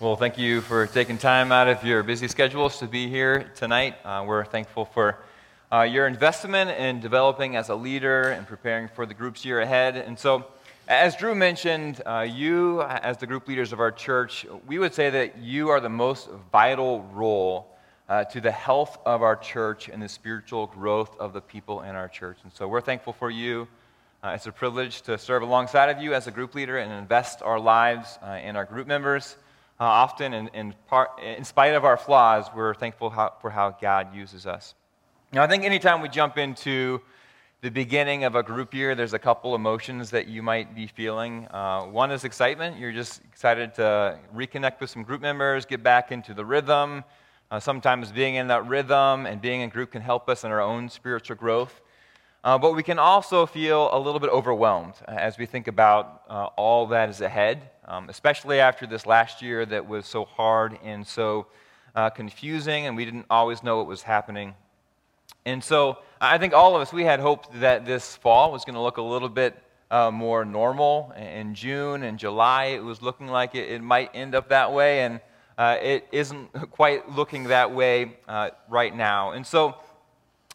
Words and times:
Well, 0.00 0.16
thank 0.16 0.38
you 0.38 0.62
for 0.62 0.86
taking 0.86 1.18
time 1.18 1.52
out 1.52 1.68
of 1.68 1.84
your 1.84 2.02
busy 2.02 2.26
schedules 2.26 2.78
to 2.78 2.86
be 2.86 3.10
here 3.10 3.52
tonight. 3.54 3.96
Uh, 4.02 4.24
we're 4.26 4.46
thankful 4.46 4.86
for 4.86 5.18
uh, 5.70 5.82
your 5.82 6.06
investment 6.06 6.70
in 6.70 7.00
developing 7.00 7.54
as 7.54 7.68
a 7.68 7.74
leader 7.74 8.30
and 8.30 8.46
preparing 8.46 8.88
for 8.88 9.04
the 9.04 9.12
group's 9.12 9.44
year 9.44 9.60
ahead. 9.60 9.98
And 9.98 10.18
so, 10.18 10.46
as 10.88 11.16
Drew 11.16 11.34
mentioned, 11.34 12.00
uh, 12.06 12.20
you, 12.20 12.80
as 12.80 13.18
the 13.18 13.26
group 13.26 13.46
leaders 13.46 13.74
of 13.74 13.80
our 13.80 13.92
church, 13.92 14.46
we 14.66 14.78
would 14.78 14.94
say 14.94 15.10
that 15.10 15.36
you 15.36 15.68
are 15.68 15.80
the 15.80 15.90
most 15.90 16.30
vital 16.50 17.02
role 17.12 17.76
uh, 18.08 18.24
to 18.24 18.40
the 18.40 18.50
health 18.50 18.98
of 19.04 19.20
our 19.20 19.36
church 19.36 19.90
and 19.90 20.02
the 20.02 20.08
spiritual 20.08 20.68
growth 20.68 21.14
of 21.20 21.34
the 21.34 21.42
people 21.42 21.82
in 21.82 21.94
our 21.94 22.08
church. 22.08 22.38
And 22.42 22.50
so, 22.54 22.66
we're 22.68 22.80
thankful 22.80 23.12
for 23.12 23.28
you. 23.28 23.68
Uh, 24.24 24.28
it's 24.28 24.46
a 24.46 24.52
privilege 24.52 25.02
to 25.02 25.18
serve 25.18 25.42
alongside 25.42 25.90
of 25.90 26.02
you 26.02 26.14
as 26.14 26.26
a 26.26 26.30
group 26.30 26.54
leader 26.54 26.78
and 26.78 26.90
invest 26.90 27.42
our 27.42 27.60
lives 27.60 28.18
uh, 28.22 28.38
in 28.42 28.56
our 28.56 28.64
group 28.64 28.86
members. 28.86 29.36
Uh, 29.80 29.84
often, 29.84 30.34
in, 30.34 30.48
in, 30.48 30.74
part, 30.88 31.08
in, 31.22 31.42
spite 31.42 31.72
of 31.72 31.86
our 31.86 31.96
flaws, 31.96 32.50
we're 32.54 32.74
thankful 32.74 33.08
how, 33.08 33.32
for 33.40 33.48
how 33.48 33.70
God 33.70 34.14
uses 34.14 34.46
us. 34.46 34.74
Now, 35.32 35.42
I 35.42 35.46
think 35.46 35.64
anytime 35.64 36.02
we 36.02 36.10
jump 36.10 36.36
into 36.36 37.00
the 37.62 37.70
beginning 37.70 38.24
of 38.24 38.34
a 38.34 38.42
group 38.42 38.74
year, 38.74 38.94
there's 38.94 39.14
a 39.14 39.18
couple 39.18 39.54
emotions 39.54 40.10
that 40.10 40.28
you 40.28 40.42
might 40.42 40.74
be 40.74 40.86
feeling. 40.86 41.48
Uh, 41.50 41.84
one 41.84 42.10
is 42.10 42.24
excitement. 42.24 42.78
You're 42.78 42.92
just 42.92 43.22
excited 43.24 43.74
to 43.76 44.18
reconnect 44.36 44.80
with 44.80 44.90
some 44.90 45.02
group 45.02 45.22
members, 45.22 45.64
get 45.64 45.82
back 45.82 46.12
into 46.12 46.34
the 46.34 46.44
rhythm. 46.44 47.02
Uh, 47.50 47.58
sometimes 47.58 48.12
being 48.12 48.34
in 48.34 48.48
that 48.48 48.66
rhythm 48.66 49.24
and 49.24 49.40
being 49.40 49.62
in 49.62 49.70
group 49.70 49.92
can 49.92 50.02
help 50.02 50.28
us 50.28 50.44
in 50.44 50.50
our 50.50 50.60
own 50.60 50.90
spiritual 50.90 51.36
growth. 51.36 51.80
Uh, 52.42 52.56
but 52.56 52.74
we 52.74 52.82
can 52.82 52.98
also 52.98 53.44
feel 53.44 53.90
a 53.92 53.98
little 53.98 54.18
bit 54.18 54.30
overwhelmed 54.30 54.94
uh, 55.06 55.10
as 55.10 55.36
we 55.36 55.44
think 55.44 55.68
about 55.68 56.22
uh, 56.30 56.46
all 56.56 56.86
that 56.86 57.10
is 57.10 57.20
ahead, 57.20 57.68
um, 57.84 58.08
especially 58.08 58.60
after 58.60 58.86
this 58.86 59.04
last 59.04 59.42
year 59.42 59.66
that 59.66 59.86
was 59.86 60.06
so 60.06 60.24
hard 60.24 60.78
and 60.82 61.06
so 61.06 61.46
uh, 61.94 62.08
confusing, 62.08 62.86
and 62.86 62.96
we 62.96 63.04
didn't 63.04 63.26
always 63.28 63.62
know 63.62 63.76
what 63.76 63.86
was 63.86 64.00
happening. 64.00 64.54
And 65.44 65.62
so 65.62 65.98
I 66.18 66.38
think 66.38 66.54
all 66.54 66.74
of 66.74 66.80
us, 66.80 66.94
we 66.94 67.04
had 67.04 67.20
hoped 67.20 67.60
that 67.60 67.84
this 67.84 68.16
fall 68.16 68.52
was 68.52 68.64
going 68.64 68.74
to 68.74 68.80
look 68.80 68.96
a 68.96 69.02
little 69.02 69.28
bit 69.28 69.62
uh, 69.90 70.10
more 70.10 70.46
normal. 70.46 71.12
In 71.18 71.54
June 71.54 72.04
and 72.04 72.18
July, 72.18 72.66
it 72.66 72.82
was 72.82 73.02
looking 73.02 73.26
like 73.26 73.54
it, 73.54 73.68
it 73.70 73.82
might 73.82 74.12
end 74.14 74.34
up 74.34 74.48
that 74.48 74.72
way, 74.72 75.00
and 75.02 75.20
uh, 75.58 75.76
it 75.82 76.08
isn't 76.10 76.48
quite 76.70 77.10
looking 77.10 77.44
that 77.44 77.70
way 77.70 78.16
right 78.70 78.96
now. 78.96 79.32
And 79.32 79.46
so 79.46 79.76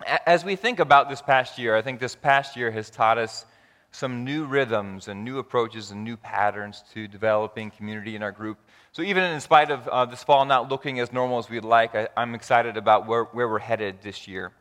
as 0.03 0.43
we 0.43 0.55
think 0.55 0.79
about 0.79 1.09
this 1.09 1.21
past 1.21 1.57
year, 1.57 1.75
I 1.75 1.81
think 1.81 1.99
this 1.99 2.15
past 2.15 2.57
year 2.57 2.71
has 2.71 2.89
taught 2.89 3.17
us 3.17 3.45
some 3.91 4.25
new 4.25 4.45
rhythms 4.45 5.07
and 5.07 5.23
new 5.23 5.39
approaches 5.39 5.91
and 5.91 6.03
new 6.03 6.17
patterns 6.17 6.83
to 6.93 7.07
developing 7.07 7.71
community 7.71 8.15
in 8.15 8.21
our 8.21 8.31
group. 8.31 8.57
So, 8.91 9.01
even 9.01 9.23
in 9.23 9.39
spite 9.39 9.71
of 9.71 9.87
uh, 9.87 10.05
this 10.05 10.21
fall 10.21 10.43
not 10.45 10.69
looking 10.69 10.99
as 10.99 11.13
normal 11.13 11.39
as 11.39 11.49
we'd 11.49 11.63
like, 11.63 11.95
I, 11.95 12.09
am 12.17 12.35
excited 12.35 12.75
about 12.75 13.07
where, 13.07 13.23
where 13.25 13.47
we're 13.47 13.59
headed 13.59 14.01
this 14.01 14.27
year. 14.27 14.51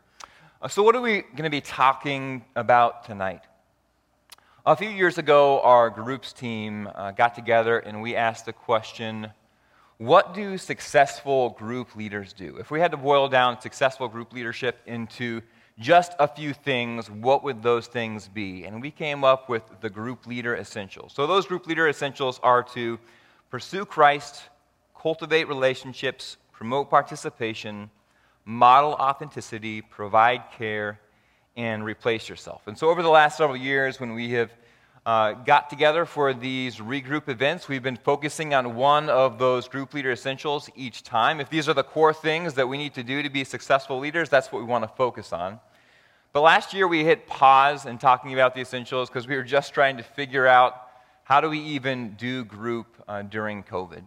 Uh, 0.63 0.69
so, 0.69 0.85
what 0.85 0.95
are 0.95 1.01
we 1.01 1.23
going 1.23 1.45
to 1.45 1.51
be 1.51 1.61
talking 1.61 2.45
about 2.55 3.05
tonight? 3.05 3.43
A 4.67 4.77
few 4.77 4.89
years 4.89 5.19
ago, 5.19 5.61
our 5.61 5.91
groups 5.91 6.33
team 6.33 6.89
uh, 6.95 7.11
got 7.11 7.35
together 7.35 7.81
and 7.81 8.01
we 8.01 8.17
asked 8.17 8.47
the 8.47 8.53
question 8.53 9.31
what 9.99 10.35
do 10.35 10.59
successful 10.59 11.51
group 11.51 11.95
leaders 11.95 12.33
do? 12.33 12.57
If 12.59 12.71
we 12.71 12.81
had 12.81 12.91
to 12.91 12.97
boil 12.97 13.29
down 13.29 13.61
successful 13.61 14.09
group 14.09 14.33
leadership 14.33 14.81
into 14.87 15.41
just 15.79 16.13
a 16.19 16.29
few 16.29 16.53
things, 16.53 17.11
what 17.11 17.43
would 17.45 17.63
those 17.63 17.87
things 17.87 18.29
be? 18.29 18.65
And 18.65 18.81
we 18.81 18.91
came 18.91 19.25
up 19.25 19.49
with 19.49 19.63
the 19.81 19.91
group 19.91 20.27
leader 20.27 20.57
essentials. 20.57 21.13
So, 21.15 21.27
those 21.27 21.47
group 21.47 21.67
leader 21.67 21.89
essentials 21.89 22.41
are 22.43 22.63
to 22.75 22.99
pursue 23.51 23.85
Christ, 23.85 24.43
cultivate 25.01 25.49
relationships, 25.49 26.37
promote 26.53 26.91
participation, 26.91 27.91
model 28.45 28.93
authenticity, 28.95 29.81
provide 29.81 30.43
care, 30.57 31.01
and 31.57 31.85
replace 31.85 32.29
yourself. 32.29 32.63
And 32.67 32.77
so, 32.77 32.89
over 32.89 33.03
the 33.03 33.09
last 33.09 33.37
several 33.37 33.57
years, 33.57 34.01
when 34.01 34.15
we 34.15 34.31
have 34.33 34.51
uh, 35.07 35.33
got 35.33 35.69
together 35.69 36.07
for 36.07 36.33
these 36.33 36.77
regroup 36.77 37.29
events. 37.29 37.69
We've 37.69 37.83
been 37.83 37.97
focusing 37.97 38.55
on 38.55 38.75
one 38.75 39.11
of 39.11 39.39
those 39.39 39.69
group 39.69 39.93
leader 39.93 40.11
essentials 40.11 40.71
each 40.75 41.03
time. 41.03 41.41
If 41.41 41.51
these 41.51 41.69
are 41.69 41.75
the 41.75 41.83
core 41.83 42.15
things 42.15 42.55
that 42.55 42.67
we 42.67 42.79
need 42.79 42.95
to 42.95 43.03
do 43.03 43.23
to 43.23 43.29
be 43.29 43.45
successful 43.45 43.99
leaders, 43.99 44.29
that's 44.31 44.51
what 44.51 44.61
we 44.61 44.65
want 44.67 44.85
to 44.85 44.89
focus 44.97 45.33
on. 45.33 45.61
But 46.33 46.41
last 46.41 46.73
year 46.73 46.89
we 46.89 47.05
hit 47.05 47.27
pause 47.27 47.87
in 47.87 47.99
talking 47.99 48.33
about 48.33 48.55
the 48.55 48.63
essentials 48.63 49.09
because 49.09 49.29
we 49.29 49.37
were 49.37 49.43
just 49.43 49.75
trying 49.75 49.99
to 49.99 50.03
figure 50.03 50.47
out 50.47 50.89
how 51.25 51.41
do 51.41 51.51
we 51.51 51.61
even 51.61 52.15
do 52.15 52.45
group 52.45 52.87
uh, 53.07 53.23
during 53.23 53.63
COVID. 53.63 54.03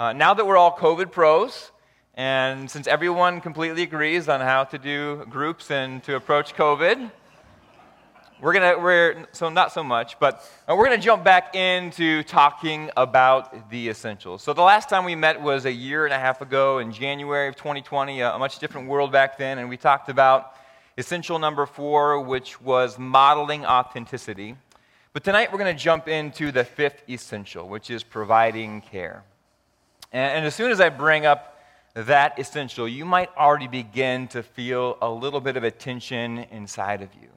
Uh, 0.00 0.12
now 0.12 0.34
that 0.34 0.46
we're 0.46 0.56
all 0.56 0.76
COVID 0.76 1.10
pros, 1.12 1.70
and 2.14 2.68
since 2.68 2.88
everyone 2.88 3.40
completely 3.40 3.84
agrees 3.84 4.28
on 4.28 4.40
how 4.40 4.64
to 4.64 4.78
do 4.78 5.24
groups 5.30 5.70
and 5.70 6.02
to 6.02 6.16
approach 6.16 6.54
COVID, 6.54 7.10
we're 8.40 8.52
gonna 8.52 8.78
we're 8.78 9.26
so 9.32 9.48
not 9.48 9.72
so 9.72 9.82
much 9.82 10.18
but 10.20 10.48
uh, 10.68 10.74
we're 10.76 10.84
gonna 10.84 10.98
jump 10.98 11.24
back 11.24 11.54
into 11.54 12.22
talking 12.22 12.90
about 12.96 13.70
the 13.70 13.88
essentials. 13.88 14.42
So 14.42 14.52
the 14.52 14.62
last 14.62 14.88
time 14.88 15.04
we 15.04 15.14
met 15.14 15.40
was 15.40 15.64
a 15.64 15.72
year 15.72 16.04
and 16.04 16.14
a 16.14 16.18
half 16.18 16.40
ago 16.40 16.78
in 16.78 16.92
january 16.92 17.48
of 17.48 17.56
2020 17.56 18.20
a, 18.20 18.38
much 18.38 18.58
different 18.58 18.88
world 18.88 19.10
back 19.10 19.38
then 19.38 19.58
and 19.58 19.68
we 19.68 19.76
talked 19.76 20.08
about 20.08 20.54
essential 20.96 21.38
number 21.38 21.66
four 21.66 22.20
which 22.20 22.60
was 22.60 22.98
modeling 22.98 23.66
authenticity. 23.66 24.56
But 25.12 25.24
tonight 25.24 25.50
we're 25.50 25.58
going 25.58 25.74
to 25.74 25.82
jump 25.82 26.06
into 26.06 26.52
the 26.52 26.64
fifth 26.64 27.02
essential 27.08 27.68
which 27.68 27.90
is 27.90 28.04
providing 28.04 28.82
care. 28.82 29.24
And, 30.12 30.38
and 30.38 30.46
as 30.46 30.54
soon 30.54 30.70
as 30.70 30.80
i 30.80 30.88
bring 30.88 31.26
up 31.26 31.60
that 31.94 32.38
essential 32.38 32.86
you 32.86 33.04
might 33.04 33.30
already 33.36 33.66
begin 33.66 34.28
to 34.28 34.44
feel 34.44 34.96
a 35.02 35.10
little 35.10 35.40
bit 35.40 35.56
of 35.56 35.64
a 35.64 35.70
tension 35.72 36.38
inside 36.50 37.02
of 37.02 37.08
you 37.20 37.28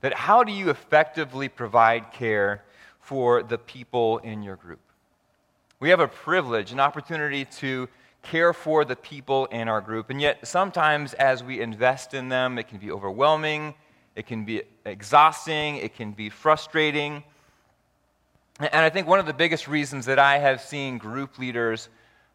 that 0.00 0.14
how 0.14 0.44
do 0.44 0.52
you 0.52 0.70
effectively 0.70 1.48
provide 1.48 2.12
care 2.12 2.62
for 3.00 3.42
the 3.42 3.58
people 3.58 4.18
in 4.18 4.42
your 4.42 4.56
group? 4.56 4.80
We 5.78 5.90
have 5.90 6.00
a 6.00 6.08
privilege, 6.08 6.72
an 6.72 6.80
opportunity 6.80 7.44
to 7.44 7.88
care 8.22 8.52
for 8.52 8.84
the 8.84 8.96
people 8.96 9.46
in 9.46 9.68
our 9.68 9.80
group. 9.80 10.10
And 10.10 10.20
yet, 10.20 10.46
sometimes 10.46 11.14
as 11.14 11.44
we 11.44 11.60
invest 11.60 12.14
in 12.14 12.28
them, 12.28 12.58
it 12.58 12.68
can 12.68 12.78
be 12.78 12.90
overwhelming, 12.90 13.74
it 14.16 14.26
can 14.26 14.44
be 14.44 14.62
exhausting, 14.84 15.76
it 15.76 15.94
can 15.94 16.12
be 16.12 16.28
frustrating. 16.28 17.22
And 18.58 18.74
I 18.74 18.88
think 18.88 19.06
one 19.06 19.18
of 19.18 19.26
the 19.26 19.34
biggest 19.34 19.68
reasons 19.68 20.06
that 20.06 20.18
I 20.18 20.38
have 20.38 20.60
seen 20.60 20.96
group 20.98 21.38
leaders 21.38 21.88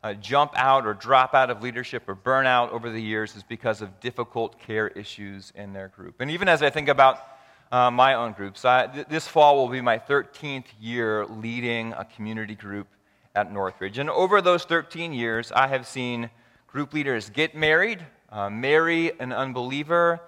uh, 0.03 0.13
jump 0.13 0.53
out 0.55 0.85
or 0.85 0.93
drop 0.93 1.33
out 1.33 1.49
of 1.49 1.61
leadership 1.61 2.07
or 2.07 2.16
burn 2.16 2.45
out 2.45 2.72
over 2.72 2.89
the 2.89 3.01
years 3.01 3.35
is 3.35 3.43
because 3.43 3.81
of 3.81 3.99
difficult 3.99 4.59
care 4.59 4.88
issues 4.89 5.51
in 5.55 5.73
their 5.73 5.89
group. 5.89 6.22
And 6.22 6.31
even 6.31 6.47
as 6.47 6.61
I 6.63 6.69
think 6.69 6.89
about 6.89 7.23
uh, 7.71 7.89
my 7.89 8.13
own 8.13 8.33
groups. 8.33 8.65
I, 8.65 8.87
th- 8.87 9.07
this 9.07 9.27
fall 9.27 9.57
will 9.57 9.69
be 9.69 9.81
my 9.81 9.97
13th 9.97 10.65
year 10.79 11.25
leading 11.25 11.93
a 11.93 12.05
community 12.05 12.55
group 12.55 12.87
at 13.35 13.51
Northridge. 13.51 13.97
And 13.97 14.09
over 14.09 14.41
those 14.41 14.65
13 14.65 15.13
years, 15.13 15.51
I 15.51 15.67
have 15.67 15.87
seen 15.87 16.29
group 16.67 16.93
leaders 16.93 17.29
get 17.29 17.55
married, 17.55 18.05
uh, 18.29 18.49
marry 18.49 19.17
an 19.19 19.31
unbeliever, 19.31 20.21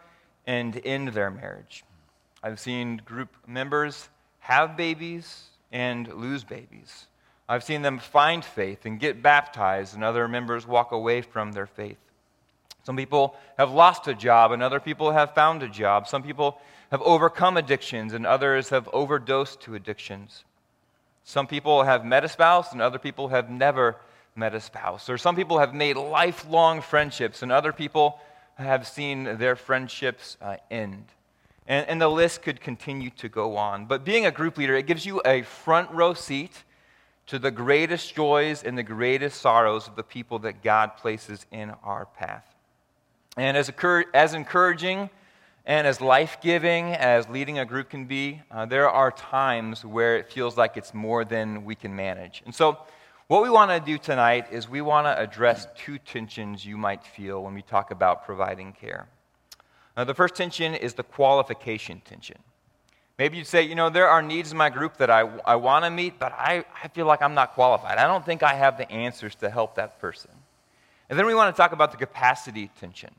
and 0.46 0.80
end 0.86 1.10
their 1.10 1.32
marriage. 1.32 1.84
I've 2.42 2.60
seen 2.60 3.02
group 3.06 3.30
members 3.48 4.10
have 4.40 4.76
babies 4.76 5.44
and 5.72 6.08
lose 6.14 6.44
babies. 6.44 7.08
I've 7.48 7.64
seen 7.64 7.82
them 7.82 8.00
find 8.00 8.44
faith 8.44 8.86
and 8.86 9.00
get 9.00 9.22
baptized, 9.22 9.96
and 9.96 10.04
other 10.04 10.28
members 10.28 10.66
walk 10.66 10.92
away 10.92 11.22
from 11.22 11.52
their 11.52 11.66
faith. 11.66 11.98
Some 12.84 12.98
people 12.98 13.36
have 13.58 13.72
lost 13.72 14.08
a 14.08 14.14
job, 14.14 14.52
and 14.52 14.62
other 14.62 14.80
people 14.80 15.12
have 15.12 15.34
found 15.34 15.64
a 15.64 15.70
job. 15.70 16.08
Some 16.08 16.24
people 16.24 16.60
have 16.92 17.02
overcome 17.02 17.58
addictions, 17.58 18.14
and 18.14 18.26
others 18.26 18.70
have 18.70 18.90
overdosed 18.92 19.62
to 19.62 19.76
addictions. 19.76 20.44
Some 21.24 21.48
people 21.48 21.84
have 21.84 22.06
met 22.06 22.26
a 22.26 22.30
spouse, 22.30 22.74
and 22.74 22.82
other 22.82 23.00
people 23.00 23.30
have 23.30 23.50
never 23.50 23.96
met 24.36 24.54
a 24.54 24.60
spouse. 24.60 25.10
Or 25.10 25.18
some 25.18 25.36
people 25.36 25.60
have 25.60 25.74
made 25.74 25.96
lifelong 25.96 26.82
friendships, 26.82 27.42
and 27.42 27.52
other 27.52 27.72
people 27.72 28.20
have 28.56 28.86
seen 28.86 29.38
their 29.38 29.56
friendships 29.56 30.38
uh, 30.42 30.58
end. 30.70 31.06
And, 31.66 31.88
and 31.88 32.02
the 32.02 32.10
list 32.10 32.42
could 32.42 32.60
continue 32.60 33.10
to 33.12 33.30
go 33.30 33.56
on. 33.56 33.86
But 33.86 34.04
being 34.04 34.26
a 34.26 34.32
group 34.32 34.58
leader, 34.58 34.76
it 34.76 34.86
gives 34.86 35.06
you 35.06 35.22
a 35.26 35.44
front 35.44 35.90
row 35.92 36.14
seat 36.14 36.64
to 37.28 37.40
the 37.40 37.52
greatest 37.52 38.14
joys 38.14 38.64
and 38.64 38.78
the 38.78 38.84
greatest 38.84 39.40
sorrows 39.42 39.88
of 39.88 39.96
the 39.96 40.04
people 40.04 40.40
that 40.40 40.62
God 40.62 40.98
places 40.98 41.46
in 41.52 41.72
our 41.84 42.06
path. 42.06 42.53
And 43.38 43.58
as, 43.58 43.72
as 44.14 44.34
encouraging 44.34 45.10
and 45.66 45.88
as 45.88 46.02
life 46.02 46.38
giving 46.42 46.94
as 46.94 47.28
leading 47.30 47.60
a 47.60 47.66
group 47.66 47.90
can 47.90 48.06
be, 48.06 48.42
uh, 48.52 48.66
there 48.66 48.90
are 48.90 49.12
times 49.12 49.86
where 49.86 50.18
it 50.18 50.32
feels 50.32 50.58
like 50.58 50.78
it's 50.78 50.94
more 50.94 51.24
than 51.26 51.66
we 51.66 51.76
can 51.76 51.96
manage. 51.96 52.44
And 52.46 52.54
so, 52.54 52.78
what 53.28 53.42
we 53.42 53.50
want 53.50 53.72
to 53.72 53.80
do 53.80 53.98
tonight 53.98 54.48
is 54.52 54.68
we 54.68 54.82
want 54.82 55.08
to 55.08 55.18
address 55.18 55.66
two 55.78 55.98
tensions 55.98 56.66
you 56.66 56.78
might 56.78 57.04
feel 57.04 57.42
when 57.42 57.54
we 57.54 57.62
talk 57.62 57.90
about 57.90 58.26
providing 58.26 58.74
care. 58.74 59.08
Now, 59.96 60.04
the 60.04 60.14
first 60.14 60.36
tension 60.36 60.76
is 60.76 60.94
the 60.94 61.04
qualification 61.04 62.02
tension. 62.04 62.38
Maybe 63.18 63.38
you'd 63.38 63.48
say, 63.48 63.64
you 63.64 63.76
know, 63.76 63.90
there 63.90 64.10
are 64.10 64.22
needs 64.22 64.52
in 64.52 64.58
my 64.58 64.70
group 64.70 64.98
that 64.98 65.10
I, 65.10 65.22
I 65.46 65.56
want 65.56 65.86
to 65.86 65.92
meet, 65.92 66.20
but 66.20 66.34
I, 66.34 66.66
I 66.84 66.90
feel 66.90 67.06
like 67.06 67.22
I'm 67.22 67.34
not 67.34 67.54
qualified. 67.54 67.98
I 67.98 68.08
don't 68.08 68.26
think 68.26 68.44
I 68.44 68.56
have 68.56 68.78
the 68.78 68.92
answers 68.92 69.36
to 69.36 69.50
help 69.50 69.76
that 69.76 70.00
person. 70.00 70.32
And 71.10 71.18
then 71.18 71.26
we 71.26 71.36
want 71.36 71.56
to 71.56 71.60
talk 71.60 71.72
about 71.72 71.92
the 71.92 71.98
capacity 71.98 72.72
tension. 72.80 73.12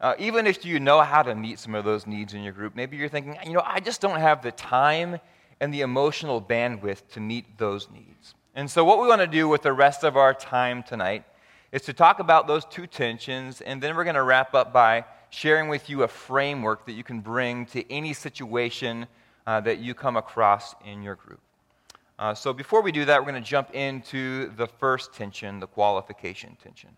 Uh, 0.00 0.14
even 0.18 0.46
if 0.46 0.64
you 0.64 0.80
know 0.80 1.02
how 1.02 1.22
to 1.22 1.34
meet 1.34 1.58
some 1.58 1.74
of 1.74 1.84
those 1.84 2.06
needs 2.06 2.32
in 2.32 2.42
your 2.42 2.54
group, 2.54 2.74
maybe 2.74 2.96
you're 2.96 3.08
thinking, 3.08 3.36
you 3.44 3.52
know, 3.52 3.62
I 3.64 3.80
just 3.80 4.00
don't 4.00 4.18
have 4.18 4.42
the 4.42 4.52
time 4.52 5.20
and 5.60 5.74
the 5.74 5.82
emotional 5.82 6.40
bandwidth 6.40 7.06
to 7.12 7.20
meet 7.20 7.58
those 7.58 7.90
needs. 7.90 8.34
And 8.54 8.70
so, 8.70 8.82
what 8.82 9.00
we 9.00 9.06
want 9.06 9.20
to 9.20 9.26
do 9.26 9.46
with 9.46 9.62
the 9.62 9.72
rest 9.72 10.02
of 10.02 10.16
our 10.16 10.32
time 10.32 10.82
tonight 10.82 11.24
is 11.70 11.82
to 11.82 11.92
talk 11.92 12.18
about 12.18 12.46
those 12.46 12.64
two 12.64 12.86
tensions, 12.86 13.60
and 13.60 13.80
then 13.80 13.94
we're 13.94 14.04
going 14.04 14.16
to 14.16 14.22
wrap 14.22 14.54
up 14.54 14.72
by 14.72 15.04
sharing 15.28 15.68
with 15.68 15.88
you 15.88 16.02
a 16.02 16.08
framework 16.08 16.86
that 16.86 16.92
you 16.92 17.04
can 17.04 17.20
bring 17.20 17.66
to 17.66 17.88
any 17.92 18.12
situation 18.12 19.06
uh, 19.46 19.60
that 19.60 19.78
you 19.78 19.94
come 19.94 20.16
across 20.16 20.74
in 20.84 21.02
your 21.02 21.14
group. 21.14 21.40
Uh, 22.18 22.34
so, 22.34 22.52
before 22.52 22.80
we 22.82 22.90
do 22.90 23.04
that, 23.04 23.20
we're 23.20 23.30
going 23.30 23.42
to 23.42 23.48
jump 23.48 23.70
into 23.72 24.50
the 24.56 24.66
first 24.66 25.12
tension, 25.12 25.60
the 25.60 25.66
qualification 25.66 26.56
tension. 26.62 26.90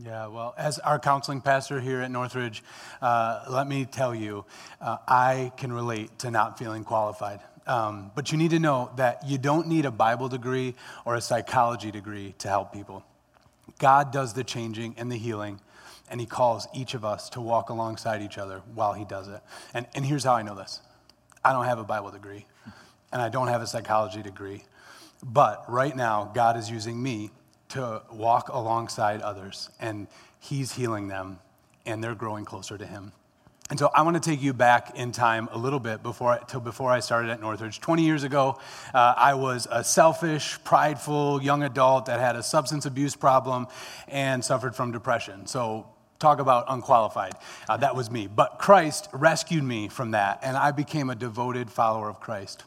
Yeah, 0.00 0.28
well, 0.28 0.54
as 0.56 0.78
our 0.78 1.00
counseling 1.00 1.40
pastor 1.40 1.80
here 1.80 2.02
at 2.02 2.10
Northridge, 2.12 2.62
uh, 3.02 3.44
let 3.50 3.66
me 3.66 3.84
tell 3.84 4.14
you, 4.14 4.44
uh, 4.80 4.98
I 5.08 5.50
can 5.56 5.72
relate 5.72 6.20
to 6.20 6.30
not 6.30 6.56
feeling 6.56 6.84
qualified. 6.84 7.40
Um, 7.66 8.12
but 8.14 8.30
you 8.30 8.38
need 8.38 8.52
to 8.52 8.60
know 8.60 8.92
that 8.94 9.26
you 9.26 9.38
don't 9.38 9.66
need 9.66 9.86
a 9.86 9.90
Bible 9.90 10.28
degree 10.28 10.76
or 11.04 11.16
a 11.16 11.20
psychology 11.20 11.90
degree 11.90 12.36
to 12.38 12.48
help 12.48 12.72
people. 12.72 13.04
God 13.80 14.12
does 14.12 14.34
the 14.34 14.44
changing 14.44 14.94
and 14.98 15.10
the 15.10 15.16
healing, 15.16 15.58
and 16.08 16.20
He 16.20 16.26
calls 16.26 16.68
each 16.72 16.94
of 16.94 17.04
us 17.04 17.28
to 17.30 17.40
walk 17.40 17.68
alongside 17.68 18.22
each 18.22 18.38
other 18.38 18.62
while 18.76 18.92
He 18.92 19.04
does 19.04 19.26
it. 19.26 19.40
And, 19.74 19.88
and 19.96 20.06
here's 20.06 20.22
how 20.22 20.34
I 20.34 20.42
know 20.42 20.54
this 20.54 20.80
I 21.44 21.52
don't 21.52 21.64
have 21.64 21.80
a 21.80 21.84
Bible 21.84 22.12
degree, 22.12 22.46
and 23.12 23.20
I 23.20 23.30
don't 23.30 23.48
have 23.48 23.62
a 23.62 23.66
psychology 23.66 24.22
degree. 24.22 24.62
But 25.24 25.64
right 25.68 25.96
now, 25.96 26.30
God 26.32 26.56
is 26.56 26.70
using 26.70 27.02
me 27.02 27.32
to 27.70 28.02
walk 28.12 28.48
alongside 28.48 29.22
others, 29.22 29.70
and 29.80 30.06
He's 30.40 30.72
healing 30.72 31.08
them, 31.08 31.38
and 31.84 32.02
they're 32.02 32.14
growing 32.14 32.44
closer 32.44 32.78
to 32.78 32.86
Him. 32.86 33.12
And 33.70 33.78
so 33.78 33.90
I 33.94 34.00
want 34.00 34.22
to 34.22 34.30
take 34.30 34.40
you 34.40 34.54
back 34.54 34.96
in 34.96 35.12
time 35.12 35.48
a 35.52 35.58
little 35.58 35.78
bit 35.78 36.02
before, 36.02 36.38
till 36.48 36.60
before 36.60 36.90
I 36.90 37.00
started 37.00 37.30
at 37.30 37.40
Northridge. 37.40 37.80
20 37.80 38.02
years 38.02 38.24
ago, 38.24 38.58
uh, 38.94 39.14
I 39.16 39.34
was 39.34 39.68
a 39.70 39.84
selfish, 39.84 40.58
prideful 40.64 41.42
young 41.42 41.62
adult 41.62 42.06
that 42.06 42.18
had 42.18 42.34
a 42.34 42.42
substance 42.42 42.86
abuse 42.86 43.14
problem 43.14 43.66
and 44.06 44.42
suffered 44.42 44.74
from 44.74 44.90
depression. 44.90 45.46
So 45.46 45.86
talk 46.18 46.40
about 46.40 46.64
unqualified. 46.68 47.34
Uh, 47.68 47.76
that 47.76 47.94
was 47.94 48.10
me. 48.10 48.26
But 48.26 48.58
Christ 48.58 49.08
rescued 49.12 49.64
me 49.64 49.88
from 49.88 50.12
that, 50.12 50.38
and 50.42 50.56
I 50.56 50.70
became 50.70 51.10
a 51.10 51.14
devoted 51.14 51.70
follower 51.70 52.08
of 52.08 52.20
Christ. 52.20 52.64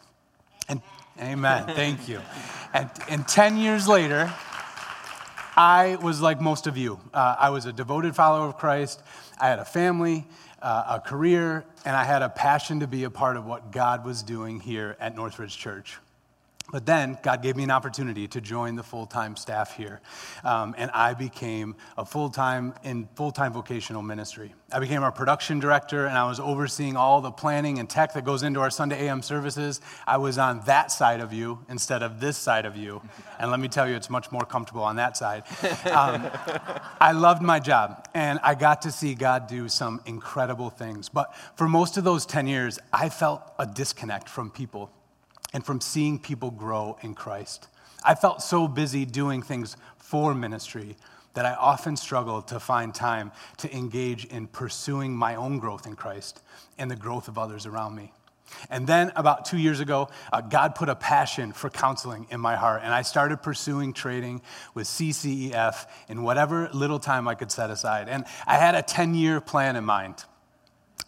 And 0.70 0.84
amen. 1.20 1.66
Thank 1.66 2.08
you. 2.08 2.22
And, 2.76 2.92
and 3.10 3.28
10 3.28 3.58
years 3.58 3.88
later, 3.88 4.32
I 5.56 5.98
was 5.98 6.22
like 6.22 6.40
most 6.40 6.68
of 6.68 6.78
you. 6.78 7.00
Uh, 7.14 7.36
I 7.40 7.50
was 7.50 7.66
a 7.66 7.74
devoted 7.74 8.16
follower 8.16 8.48
of 8.48 8.58
Christ. 8.58 9.02
I 9.40 9.48
had 9.48 9.60
a 9.60 9.66
family 9.66 10.26
uh, 10.62 10.84
a 10.90 11.00
career, 11.00 11.66
and 11.86 11.96
I 11.96 12.04
had 12.04 12.22
a 12.22 12.30
passion 12.30 12.82
to 12.82 12.88
be 12.88 13.04
a 13.04 13.10
part 13.10 13.38
of 13.38 13.46
what 13.46 13.72
God 13.72 14.06
was 14.06 14.22
doing 14.24 14.60
here 14.60 14.96
at 15.00 15.16
Northridge 15.16 15.58
Church. 15.58 15.98
But 16.72 16.86
then 16.86 17.18
God 17.22 17.42
gave 17.42 17.56
me 17.56 17.64
an 17.64 17.72
opportunity 17.72 18.28
to 18.30 18.42
join 18.42 18.76
the 18.76 18.84
full 18.84 19.06
time 19.06 19.36
staff 19.36 19.76
here. 19.76 20.00
Um, 20.44 20.74
and 20.78 20.90
I 20.92 21.14
became 21.14 21.76
a 21.98 22.06
full 22.06 22.30
time 22.30 22.74
in 22.84 23.10
full 23.16 23.32
time 23.32 23.54
vocational 23.54 24.02
ministry. 24.02 24.54
I 24.74 24.80
became 24.80 25.04
our 25.04 25.12
production 25.12 25.60
director 25.60 26.06
and 26.06 26.18
I 26.18 26.28
was 26.28 26.40
overseeing 26.40 26.96
all 26.96 27.20
the 27.20 27.32
planning 27.32 27.80
and 27.80 27.90
tech 27.90 28.14
that 28.14 28.24
goes 28.24 28.42
into 28.42 28.62
our 28.62 28.70
Sunday 28.70 29.08
AM 29.08 29.22
services. 29.22 29.82
I 30.08 30.18
was 30.18 30.38
on 30.38 30.62
that 30.66 30.92
side 30.92 31.20
of 31.20 31.34
you 31.34 31.60
instead 31.68 32.04
of 32.04 32.22
this 32.22 32.38
side 32.38 32.66
of 32.66 32.78
you. 32.78 33.02
And 33.38 33.52
let 33.52 33.60
me 33.60 33.68
tell 33.68 33.90
you, 33.90 33.96
it's 33.96 34.10
much 34.10 34.32
more 34.32 34.46
comfortable 34.46 34.84
on 34.84 34.96
that 34.96 35.18
side. 35.18 35.44
Um, 35.86 36.30
I 37.02 37.12
loved 37.12 37.42
my 37.42 37.60
job 37.60 38.08
and 38.14 38.40
I 38.44 38.56
got 38.56 38.84
to 38.84 38.92
see 38.92 39.14
God 39.14 39.48
do 39.48 39.68
some 39.68 40.02
incredible 40.06 40.70
things. 40.70 41.10
But 41.10 41.36
for 41.56 41.68
most 41.68 41.98
of 41.98 42.06
those 42.06 42.26
10 42.26 42.48
years, 42.48 42.80
I 42.94 43.10
felt 43.10 43.42
a 43.60 43.66
disconnect 43.66 44.30
from 44.30 44.52
people 44.52 44.92
and 45.54 45.66
from 45.66 45.82
seeing 45.82 46.20
people 46.20 46.52
grow 46.52 46.98
in 47.02 47.14
Christ. 47.14 47.68
I 48.04 48.16
felt 48.16 48.42
so 48.42 48.68
busy 48.68 49.06
doing 49.06 49.42
things 49.42 49.78
for 49.98 50.34
ministry 50.34 50.96
that 51.34 51.46
I 51.46 51.54
often 51.54 51.96
struggled 51.96 52.48
to 52.50 52.60
find 52.60 52.94
time 52.94 53.32
to 53.58 53.74
engage 53.76 54.26
in 54.26 54.48
pursuing 54.48 55.16
my 55.16 55.36
own 55.36 55.60
growth 55.60 55.86
in 55.86 55.96
Christ 55.96 56.42
and 56.78 56.92
the 56.92 56.96
growth 56.96 57.28
of 57.28 57.38
others 57.38 57.66
around 57.66 57.96
me. 57.96 58.12
And 58.70 58.86
then, 58.86 59.14
about 59.16 59.46
two 59.46 59.58
years 59.58 59.80
ago, 59.80 60.10
uh, 60.34 60.42
God 60.42 60.76
put 60.76 60.90
a 60.90 60.96
passion 60.96 61.54
for 61.54 61.70
counseling 61.70 62.28
in 62.30 62.42
my 62.42 62.58
heart, 62.58 62.82
and 62.84 62.94
I 62.94 63.02
started 63.02 63.38
pursuing 63.38 63.94
trading 63.94 64.42
with 64.74 64.88
CCEF 64.88 65.86
in 66.10 66.24
whatever 66.24 66.70
little 66.74 67.00
time 67.00 67.30
I 67.30 67.36
could 67.36 67.50
set 67.50 67.70
aside. 67.70 68.10
And 68.10 68.26
I 68.46 68.58
had 68.58 68.76
a 68.76 68.82
10 68.82 69.16
year 69.16 69.40
plan 69.40 69.78
in 69.78 69.86
mind. 69.86 70.26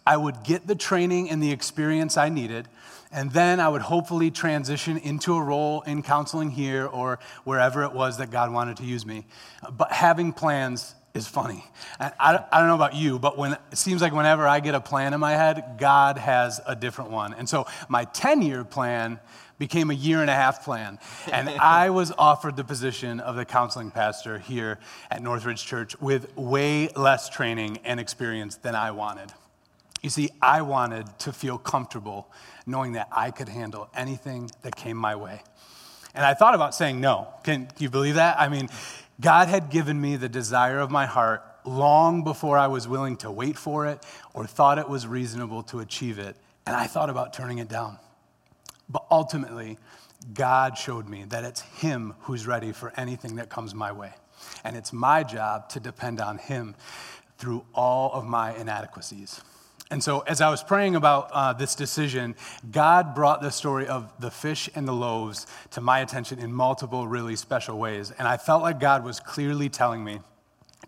I 0.06 0.16
would 0.16 0.42
get 0.44 0.66
the 0.66 0.74
training 0.74 1.30
and 1.30 1.42
the 1.42 1.50
experience 1.50 2.16
I 2.16 2.28
needed 2.28 2.68
and 3.14 3.30
then 3.30 3.60
I 3.60 3.68
would 3.68 3.82
hopefully 3.82 4.32
transition 4.32 4.98
into 4.98 5.36
a 5.36 5.42
role 5.42 5.82
in 5.82 6.02
counseling 6.02 6.50
here 6.50 6.84
or 6.84 7.20
wherever 7.44 7.84
it 7.84 7.92
was 7.92 8.18
that 8.18 8.32
God 8.32 8.52
wanted 8.52 8.78
to 8.78 8.84
use 8.84 9.06
me. 9.06 9.24
But 9.72 9.92
having 9.92 10.32
plans 10.32 10.96
is 11.14 11.28
funny. 11.28 11.64
I, 12.00 12.44
I 12.50 12.58
don't 12.58 12.66
know 12.66 12.74
about 12.74 12.96
you, 12.96 13.20
but 13.20 13.38
when, 13.38 13.52
it 13.52 13.78
seems 13.78 14.02
like 14.02 14.12
whenever 14.12 14.48
I 14.48 14.58
get 14.58 14.74
a 14.74 14.80
plan 14.80 15.14
in 15.14 15.20
my 15.20 15.34
head, 15.34 15.76
God 15.78 16.18
has 16.18 16.60
a 16.66 16.74
different 16.74 17.12
one. 17.12 17.34
And 17.34 17.48
so 17.48 17.68
my 17.88 18.04
10 18.04 18.42
year 18.42 18.64
plan 18.64 19.20
became 19.58 19.92
a 19.92 19.94
year 19.94 20.20
and 20.20 20.28
a 20.28 20.34
half 20.34 20.64
plan. 20.64 20.98
And 21.30 21.48
I 21.60 21.90
was 21.90 22.12
offered 22.18 22.56
the 22.56 22.64
position 22.64 23.20
of 23.20 23.36
the 23.36 23.44
counseling 23.44 23.92
pastor 23.92 24.40
here 24.40 24.80
at 25.08 25.22
Northridge 25.22 25.64
Church 25.64 25.98
with 26.00 26.36
way 26.36 26.88
less 26.96 27.28
training 27.28 27.78
and 27.84 28.00
experience 28.00 28.56
than 28.56 28.74
I 28.74 28.90
wanted. 28.90 29.32
You 30.04 30.10
see, 30.10 30.28
I 30.42 30.60
wanted 30.60 31.18
to 31.20 31.32
feel 31.32 31.56
comfortable 31.56 32.30
knowing 32.66 32.92
that 32.92 33.08
I 33.10 33.30
could 33.30 33.48
handle 33.48 33.88
anything 33.96 34.50
that 34.60 34.76
came 34.76 34.98
my 34.98 35.16
way. 35.16 35.40
And 36.14 36.26
I 36.26 36.34
thought 36.34 36.54
about 36.54 36.74
saying 36.74 37.00
no. 37.00 37.28
Can 37.42 37.68
you 37.78 37.88
believe 37.88 38.16
that? 38.16 38.38
I 38.38 38.50
mean, 38.50 38.68
God 39.18 39.48
had 39.48 39.70
given 39.70 39.98
me 39.98 40.16
the 40.16 40.28
desire 40.28 40.78
of 40.78 40.90
my 40.90 41.06
heart 41.06 41.42
long 41.64 42.22
before 42.22 42.58
I 42.58 42.66
was 42.66 42.86
willing 42.86 43.16
to 43.18 43.30
wait 43.30 43.56
for 43.56 43.86
it 43.86 44.04
or 44.34 44.46
thought 44.46 44.78
it 44.78 44.90
was 44.90 45.06
reasonable 45.06 45.62
to 45.62 45.80
achieve 45.80 46.18
it. 46.18 46.36
And 46.66 46.76
I 46.76 46.86
thought 46.86 47.08
about 47.08 47.32
turning 47.32 47.56
it 47.56 47.68
down. 47.68 47.98
But 48.90 49.06
ultimately, 49.10 49.78
God 50.34 50.76
showed 50.76 51.08
me 51.08 51.24
that 51.30 51.44
it's 51.44 51.62
Him 51.62 52.12
who's 52.20 52.46
ready 52.46 52.72
for 52.72 52.92
anything 52.98 53.36
that 53.36 53.48
comes 53.48 53.74
my 53.74 53.90
way. 53.90 54.12
And 54.64 54.76
it's 54.76 54.92
my 54.92 55.22
job 55.22 55.70
to 55.70 55.80
depend 55.80 56.20
on 56.20 56.36
Him 56.36 56.74
through 57.38 57.64
all 57.72 58.12
of 58.12 58.26
my 58.26 58.54
inadequacies. 58.54 59.40
And 59.90 60.02
so, 60.02 60.20
as 60.20 60.40
I 60.40 60.50
was 60.50 60.62
praying 60.62 60.96
about 60.96 61.30
uh, 61.32 61.52
this 61.52 61.74
decision, 61.74 62.34
God 62.70 63.14
brought 63.14 63.42
the 63.42 63.50
story 63.50 63.86
of 63.86 64.10
the 64.18 64.30
fish 64.30 64.70
and 64.74 64.88
the 64.88 64.92
loaves 64.92 65.46
to 65.72 65.80
my 65.80 66.00
attention 66.00 66.38
in 66.38 66.52
multiple, 66.52 67.06
really 67.06 67.36
special 67.36 67.78
ways. 67.78 68.10
And 68.18 68.26
I 68.26 68.38
felt 68.38 68.62
like 68.62 68.80
God 68.80 69.04
was 69.04 69.20
clearly 69.20 69.68
telling 69.68 70.02
me 70.02 70.20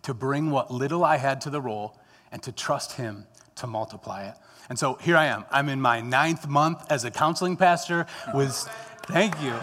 to 0.01 0.13
bring 0.13 0.49
what 0.49 0.71
little 0.71 1.05
I 1.05 1.17
had 1.17 1.41
to 1.41 1.49
the 1.49 1.61
role 1.61 1.99
and 2.31 2.41
to 2.43 2.51
trust 2.51 2.93
Him 2.93 3.27
to 3.55 3.67
multiply 3.67 4.27
it. 4.27 4.35
And 4.67 4.79
so, 4.79 4.95
here 4.95 5.15
I 5.15 5.27
am. 5.27 5.45
I'm 5.51 5.69
in 5.69 5.79
my 5.79 6.01
ninth 6.01 6.47
month 6.47 6.83
as 6.89 7.05
a 7.05 7.11
counseling 7.11 7.55
pastor 7.55 8.07
with, 8.33 8.55
thank 9.07 9.39
you. 9.41 9.53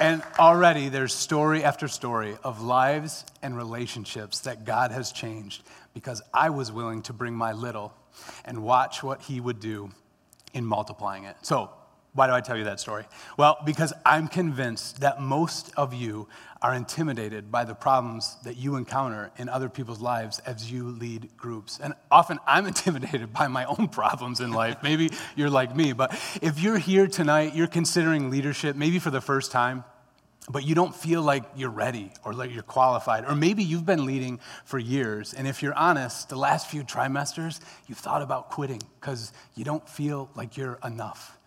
And 0.00 0.22
already 0.38 0.88
there's 0.90 1.12
story 1.12 1.64
after 1.64 1.88
story 1.88 2.36
of 2.44 2.62
lives 2.62 3.24
and 3.42 3.56
relationships 3.56 4.40
that 4.40 4.64
God 4.64 4.92
has 4.92 5.10
changed 5.10 5.62
because 5.92 6.22
I 6.32 6.50
was 6.50 6.70
willing 6.70 7.02
to 7.02 7.12
bring 7.12 7.34
my 7.34 7.52
little 7.52 7.92
and 8.44 8.62
watch 8.62 9.02
what 9.02 9.22
He 9.22 9.40
would 9.40 9.58
do 9.58 9.90
in 10.54 10.64
multiplying 10.64 11.24
it. 11.24 11.36
So, 11.42 11.70
why 12.14 12.26
do 12.26 12.32
I 12.32 12.40
tell 12.40 12.56
you 12.56 12.64
that 12.64 12.80
story? 12.80 13.04
Well, 13.36 13.58
because 13.64 13.92
I'm 14.04 14.28
convinced 14.28 15.00
that 15.00 15.20
most 15.20 15.72
of 15.76 15.94
you 15.94 16.28
are 16.60 16.74
intimidated 16.74 17.52
by 17.52 17.64
the 17.64 17.74
problems 17.74 18.36
that 18.42 18.56
you 18.56 18.76
encounter 18.76 19.30
in 19.36 19.48
other 19.48 19.68
people's 19.68 20.00
lives 20.00 20.40
as 20.40 20.70
you 20.70 20.88
lead 20.88 21.30
groups. 21.36 21.78
And 21.80 21.94
often 22.10 22.38
I'm 22.46 22.66
intimidated 22.72 23.32
by 23.32 23.48
my 23.48 23.64
own 23.66 23.88
problems 23.88 24.40
in 24.40 24.52
life. 24.52 24.78
Maybe 24.82 25.10
you're 25.36 25.50
like 25.50 25.76
me, 25.76 25.92
but 25.92 26.12
if 26.42 26.60
you're 26.60 26.78
here 26.78 27.06
tonight, 27.06 27.54
you're 27.54 27.68
considering 27.68 28.30
leadership, 28.30 28.74
maybe 28.74 28.98
for 28.98 29.10
the 29.10 29.20
first 29.20 29.52
time, 29.52 29.84
but 30.50 30.64
you 30.64 30.74
don't 30.74 30.96
feel 30.96 31.22
like 31.22 31.44
you're 31.56 31.70
ready 31.70 32.10
or 32.24 32.32
like 32.32 32.52
you're 32.52 32.62
qualified. 32.62 33.24
Or 33.26 33.34
maybe 33.34 33.62
you've 33.62 33.86
been 33.86 34.06
leading 34.06 34.40
for 34.64 34.78
years, 34.78 35.34
and 35.34 35.46
if 35.46 35.62
you're 35.62 35.74
honest, 35.74 36.30
the 36.30 36.36
last 36.36 36.68
few 36.68 36.82
trimesters, 36.82 37.60
you've 37.86 37.98
thought 37.98 38.22
about 38.22 38.50
quitting 38.50 38.82
because 39.00 39.32
you 39.54 39.64
don't 39.64 39.86
feel 39.88 40.30
like 40.34 40.56
you're 40.56 40.78
enough. 40.82 41.37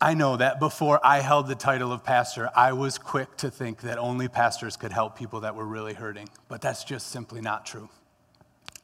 I 0.00 0.14
know 0.14 0.36
that 0.36 0.60
before 0.60 1.04
I 1.04 1.18
held 1.18 1.48
the 1.48 1.56
title 1.56 1.92
of 1.92 2.04
pastor, 2.04 2.50
I 2.54 2.72
was 2.72 2.98
quick 2.98 3.36
to 3.38 3.50
think 3.50 3.80
that 3.80 3.98
only 3.98 4.28
pastors 4.28 4.76
could 4.76 4.92
help 4.92 5.18
people 5.18 5.40
that 5.40 5.56
were 5.56 5.66
really 5.66 5.92
hurting, 5.92 6.28
but 6.46 6.60
that's 6.60 6.84
just 6.84 7.08
simply 7.08 7.40
not 7.40 7.66
true. 7.66 7.88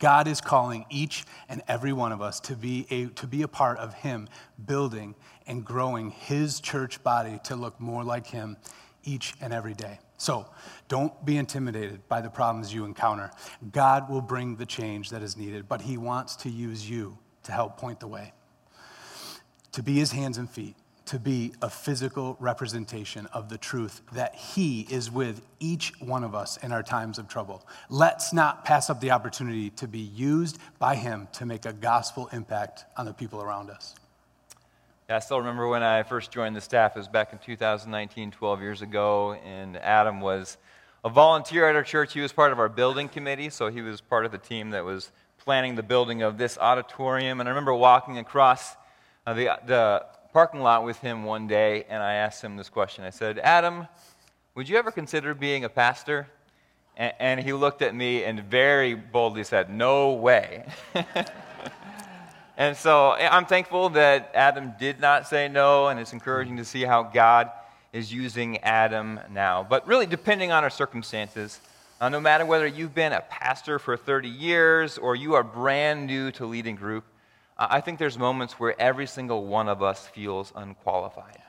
God 0.00 0.26
is 0.26 0.40
calling 0.40 0.84
each 0.90 1.24
and 1.48 1.62
every 1.68 1.92
one 1.92 2.10
of 2.10 2.20
us 2.20 2.40
to 2.40 2.56
be 2.56 2.88
a, 2.90 3.06
to 3.06 3.28
be 3.28 3.42
a 3.42 3.48
part 3.48 3.78
of 3.78 3.94
Him 3.94 4.28
building 4.66 5.14
and 5.46 5.64
growing 5.64 6.10
His 6.10 6.58
church 6.58 7.00
body 7.04 7.38
to 7.44 7.54
look 7.54 7.80
more 7.80 8.02
like 8.02 8.26
Him 8.26 8.56
each 9.04 9.34
and 9.40 9.52
every 9.52 9.74
day. 9.74 10.00
So 10.16 10.46
don't 10.88 11.24
be 11.24 11.36
intimidated 11.36 12.08
by 12.08 12.22
the 12.22 12.30
problems 12.30 12.74
you 12.74 12.84
encounter. 12.84 13.30
God 13.70 14.10
will 14.10 14.20
bring 14.20 14.56
the 14.56 14.66
change 14.66 15.10
that 15.10 15.22
is 15.22 15.36
needed, 15.36 15.68
but 15.68 15.82
He 15.82 15.96
wants 15.96 16.34
to 16.36 16.50
use 16.50 16.90
you 16.90 17.16
to 17.44 17.52
help 17.52 17.78
point 17.78 18.00
the 18.00 18.08
way, 18.08 18.32
to 19.70 19.80
be 19.80 19.94
His 19.94 20.10
hands 20.10 20.38
and 20.38 20.50
feet 20.50 20.74
to 21.06 21.18
be 21.18 21.52
a 21.60 21.68
physical 21.68 22.36
representation 22.40 23.26
of 23.26 23.48
the 23.48 23.58
truth 23.58 24.00
that 24.12 24.34
He 24.34 24.86
is 24.90 25.10
with 25.10 25.42
each 25.60 25.92
one 26.00 26.24
of 26.24 26.34
us 26.34 26.56
in 26.58 26.72
our 26.72 26.82
times 26.82 27.18
of 27.18 27.28
trouble. 27.28 27.66
Let's 27.90 28.32
not 28.32 28.64
pass 28.64 28.90
up 28.90 29.00
the 29.00 29.10
opportunity 29.10 29.70
to 29.70 29.86
be 29.86 29.98
used 29.98 30.58
by 30.78 30.96
Him 30.96 31.28
to 31.34 31.46
make 31.46 31.66
a 31.66 31.72
gospel 31.72 32.28
impact 32.32 32.84
on 32.96 33.06
the 33.06 33.12
people 33.12 33.42
around 33.42 33.70
us. 33.70 33.94
Yeah, 35.08 35.16
I 35.16 35.18
still 35.18 35.38
remember 35.38 35.68
when 35.68 35.82
I 35.82 36.02
first 36.02 36.30
joined 36.30 36.56
the 36.56 36.62
staff. 36.62 36.96
It 36.96 37.00
was 37.00 37.08
back 37.08 37.34
in 37.34 37.38
2019, 37.38 38.30
12 38.30 38.60
years 38.62 38.80
ago, 38.80 39.34
and 39.44 39.76
Adam 39.76 40.22
was 40.22 40.56
a 41.04 41.10
volunteer 41.10 41.68
at 41.68 41.76
our 41.76 41.82
church. 41.82 42.14
He 42.14 42.22
was 42.22 42.32
part 42.32 42.52
of 42.52 42.58
our 42.58 42.70
building 42.70 43.10
committee, 43.10 43.50
so 43.50 43.68
he 43.68 43.82
was 43.82 44.00
part 44.00 44.24
of 44.24 44.32
the 44.32 44.38
team 44.38 44.70
that 44.70 44.82
was 44.82 45.12
planning 45.36 45.74
the 45.74 45.82
building 45.82 46.22
of 46.22 46.38
this 46.38 46.56
auditorium. 46.56 47.40
And 47.40 47.48
I 47.48 47.50
remember 47.50 47.74
walking 47.74 48.16
across 48.16 48.76
uh, 49.26 49.34
the, 49.34 49.58
the 49.66 50.06
parking 50.34 50.62
lot 50.62 50.84
with 50.84 50.98
him 50.98 51.22
one 51.22 51.46
day, 51.46 51.84
and 51.88 52.02
I 52.02 52.14
asked 52.14 52.42
him 52.42 52.56
this 52.56 52.68
question. 52.68 53.04
I 53.04 53.10
said, 53.10 53.38
Adam, 53.38 53.86
would 54.56 54.68
you 54.68 54.76
ever 54.76 54.90
consider 54.90 55.32
being 55.32 55.62
a 55.62 55.68
pastor? 55.68 56.26
And, 56.96 57.12
and 57.20 57.40
he 57.40 57.52
looked 57.52 57.82
at 57.82 57.94
me 57.94 58.24
and 58.24 58.40
very 58.40 58.94
boldly 58.94 59.44
said, 59.44 59.70
No 59.70 60.14
way. 60.14 60.66
and 62.56 62.76
so 62.76 63.12
I'm 63.12 63.46
thankful 63.46 63.90
that 63.90 64.32
Adam 64.34 64.72
did 64.76 64.98
not 64.98 65.28
say 65.28 65.46
no, 65.46 65.86
and 65.86 66.00
it's 66.00 66.12
encouraging 66.12 66.56
to 66.56 66.64
see 66.64 66.82
how 66.82 67.04
God 67.04 67.52
is 67.92 68.12
using 68.12 68.58
Adam 68.58 69.20
now. 69.30 69.62
But 69.62 69.86
really, 69.86 70.06
depending 70.06 70.50
on 70.50 70.64
our 70.64 70.70
circumstances, 70.70 71.60
uh, 72.00 72.08
no 72.08 72.18
matter 72.18 72.44
whether 72.44 72.66
you've 72.66 72.94
been 72.94 73.12
a 73.12 73.20
pastor 73.20 73.78
for 73.78 73.96
30 73.96 74.28
years 74.30 74.98
or 74.98 75.14
you 75.14 75.34
are 75.34 75.44
brand 75.44 76.08
new 76.08 76.32
to 76.32 76.44
leading 76.44 76.74
group, 76.74 77.04
I 77.56 77.80
think 77.80 77.98
there's 77.98 78.18
moments 78.18 78.54
where 78.54 78.80
every 78.80 79.06
single 79.06 79.46
one 79.46 79.68
of 79.68 79.82
us 79.82 80.06
feels 80.08 80.52
unqualified. 80.56 81.40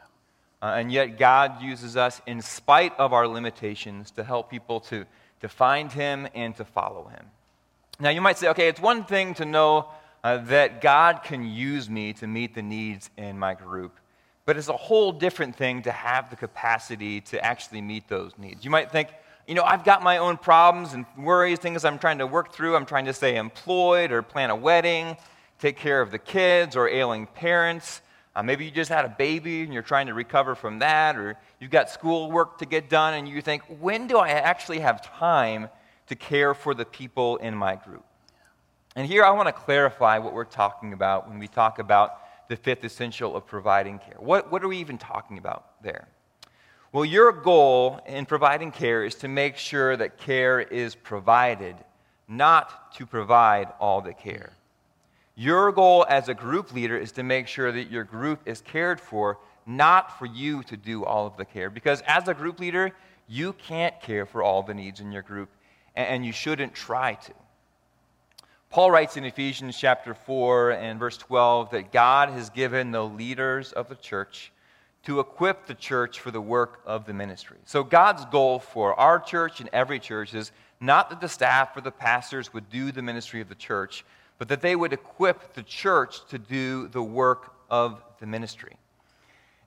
Uh, 0.61 0.75
and 0.77 0.91
yet, 0.91 1.17
God 1.17 1.61
uses 1.61 1.97
us 1.97 2.21
in 2.27 2.41
spite 2.41 2.93
of 2.97 3.11
our 3.11 3.27
limitations 3.27 4.11
to 4.11 4.23
help 4.23 4.49
people 4.49 4.79
to, 4.81 5.05
to 5.41 5.49
find 5.49 5.91
Him 5.91 6.27
and 6.33 6.55
to 6.55 6.65
follow 6.65 7.07
Him. 7.07 7.25
Now, 7.99 8.09
you 8.09 8.21
might 8.21 8.37
say, 8.37 8.49
okay, 8.49 8.67
it's 8.67 8.79
one 8.79 9.03
thing 9.03 9.33
to 9.35 9.45
know 9.45 9.87
uh, 10.23 10.37
that 10.37 10.81
God 10.81 11.23
can 11.23 11.45
use 11.45 11.89
me 11.89 12.13
to 12.13 12.27
meet 12.27 12.55
the 12.55 12.61
needs 12.61 13.09
in 13.17 13.37
my 13.37 13.53
group, 13.53 13.95
but 14.45 14.57
it's 14.57 14.69
a 14.69 14.77
whole 14.77 15.11
different 15.11 15.55
thing 15.55 15.81
to 15.83 15.91
have 15.91 16.29
the 16.29 16.35
capacity 16.35 17.21
to 17.21 17.43
actually 17.43 17.81
meet 17.81 18.07
those 18.07 18.31
needs. 18.37 18.63
You 18.63 18.71
might 18.71 18.91
think, 18.91 19.09
you 19.47 19.55
know, 19.55 19.63
I've 19.63 19.83
got 19.83 20.03
my 20.03 20.17
own 20.17 20.37
problems 20.37 20.93
and 20.93 21.05
worries, 21.17 21.59
things 21.59 21.85
I'm 21.85 21.99
trying 21.99 22.19
to 22.19 22.27
work 22.27 22.53
through. 22.53 22.75
I'm 22.75 22.85
trying 22.85 23.05
to 23.05 23.13
stay 23.13 23.37
employed 23.37 24.11
or 24.11 24.21
plan 24.21 24.49
a 24.49 24.55
wedding 24.55 25.17
take 25.59 25.77
care 25.77 26.01
of 26.01 26.11
the 26.11 26.19
kids 26.19 26.75
or 26.75 26.87
ailing 26.87 27.27
parents. 27.27 28.01
Uh, 28.35 28.43
maybe 28.43 28.65
you 28.65 28.71
just 28.71 28.89
had 28.89 29.05
a 29.05 29.09
baby 29.09 29.63
and 29.63 29.73
you're 29.73 29.81
trying 29.81 30.07
to 30.07 30.13
recover 30.13 30.55
from 30.55 30.79
that, 30.79 31.15
or 31.15 31.37
you've 31.59 31.71
got 31.71 31.89
school 31.89 32.29
work 32.29 32.57
to 32.57 32.65
get 32.65 32.89
done, 32.89 33.13
and 33.13 33.27
you 33.27 33.41
think, 33.41 33.63
when 33.79 34.07
do 34.07 34.17
I 34.17 34.29
actually 34.29 34.79
have 34.79 35.01
time 35.17 35.69
to 36.07 36.15
care 36.15 36.53
for 36.53 36.73
the 36.73 36.85
people 36.85 37.37
in 37.37 37.55
my 37.55 37.75
group? 37.75 38.03
And 38.97 39.07
here 39.07 39.23
I 39.23 39.31
want 39.31 39.47
to 39.47 39.53
clarify 39.53 40.17
what 40.19 40.33
we're 40.33 40.43
talking 40.43 40.93
about 40.93 41.29
when 41.29 41.39
we 41.39 41.47
talk 41.47 41.79
about 41.79 42.21
the 42.49 42.55
fifth 42.55 42.83
essential 42.83 43.35
of 43.35 43.45
providing 43.45 43.99
care. 43.99 44.17
What, 44.19 44.51
what 44.51 44.63
are 44.63 44.67
we 44.67 44.77
even 44.77 44.97
talking 44.97 45.37
about 45.37 45.81
there? 45.81 46.07
Well, 46.91 47.03
your 47.03 47.31
goal 47.31 47.99
in 48.05 48.25
providing 48.25 48.71
care 48.71 49.03
is 49.03 49.15
to 49.15 49.27
make 49.27 49.57
sure 49.57 49.97
that 49.97 50.17
care 50.17 50.61
is 50.61 50.95
provided, 50.95 51.75
not 52.27 52.93
to 52.95 53.05
provide 53.05 53.67
all 53.79 54.01
the 54.01 54.13
care. 54.13 54.53
Your 55.35 55.71
goal 55.73 56.05
as 56.07 56.29
a 56.29 56.33
group 56.33 56.73
leader 56.73 56.97
is 56.97 57.11
to 57.13 57.23
make 57.23 57.47
sure 57.47 57.71
that 57.71 57.91
your 57.91 58.05
group 58.05 58.39
is 58.45 58.61
cared 58.61 59.01
for, 59.01 59.37
not 59.65 60.17
for 60.17 60.25
you 60.25 60.63
to 60.63 60.77
do 60.77 61.03
all 61.03 61.27
of 61.27 61.35
the 61.35 61.43
care. 61.43 61.69
Because 61.69 62.01
as 62.07 62.27
a 62.29 62.33
group 62.33 62.59
leader, 62.59 62.93
you 63.27 63.53
can't 63.53 63.99
care 63.99 64.25
for 64.25 64.41
all 64.41 64.63
the 64.63 64.73
needs 64.73 65.01
in 65.01 65.11
your 65.11 65.23
group, 65.23 65.49
and 65.95 66.25
you 66.25 66.31
shouldn't 66.31 66.73
try 66.73 67.15
to. 67.15 67.33
Paul 68.69 68.91
writes 68.91 69.17
in 69.17 69.25
Ephesians 69.25 69.77
chapter 69.77 70.13
4 70.13 70.71
and 70.71 70.99
verse 70.99 71.17
12 71.17 71.71
that 71.71 71.91
God 71.91 72.29
has 72.29 72.49
given 72.49 72.91
the 72.91 73.03
leaders 73.03 73.71
of 73.73 73.89
the 73.89 73.95
church 73.95 74.51
to 75.03 75.19
equip 75.19 75.65
the 75.65 75.75
church 75.75 76.19
for 76.19 76.31
the 76.31 76.41
work 76.41 76.81
of 76.85 77.05
the 77.05 77.13
ministry. 77.13 77.57
So, 77.65 77.83
God's 77.83 78.25
goal 78.25 78.59
for 78.59 78.99
our 78.99 79.19
church 79.19 79.59
and 79.59 79.69
every 79.71 79.99
church 79.99 80.33
is 80.33 80.51
not 80.81 81.09
that 81.09 81.21
the 81.21 81.29
staff 81.29 81.77
or 81.77 81.81
the 81.81 81.91
pastors 81.91 82.53
would 82.53 82.69
do 82.69 82.91
the 82.91 83.01
ministry 83.01 83.39
of 83.39 83.49
the 83.49 83.55
church, 83.55 84.03
but 84.37 84.47
that 84.49 84.61
they 84.61 84.75
would 84.75 84.93
equip 84.93 85.53
the 85.53 85.63
church 85.63 86.25
to 86.27 86.37
do 86.37 86.87
the 86.89 87.01
work 87.01 87.53
of 87.69 88.01
the 88.19 88.25
ministry. 88.25 88.75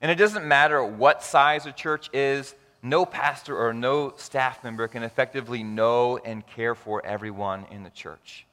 And 0.01 0.11
it 0.11 0.15
doesn't 0.15 0.45
matter 0.45 0.83
what 0.83 1.23
size 1.23 1.65
a 1.65 1.71
church 1.71 2.09
is, 2.13 2.55
no 2.81 3.05
pastor 3.05 3.57
or 3.57 3.73
no 3.73 4.13
staff 4.15 4.63
member 4.63 4.87
can 4.87 5.03
effectively 5.03 5.63
know 5.63 6.17
and 6.17 6.45
care 6.47 6.75
for 6.75 7.05
everyone 7.05 7.65
in 7.71 7.83
the 7.83 7.89
church. 7.89 8.45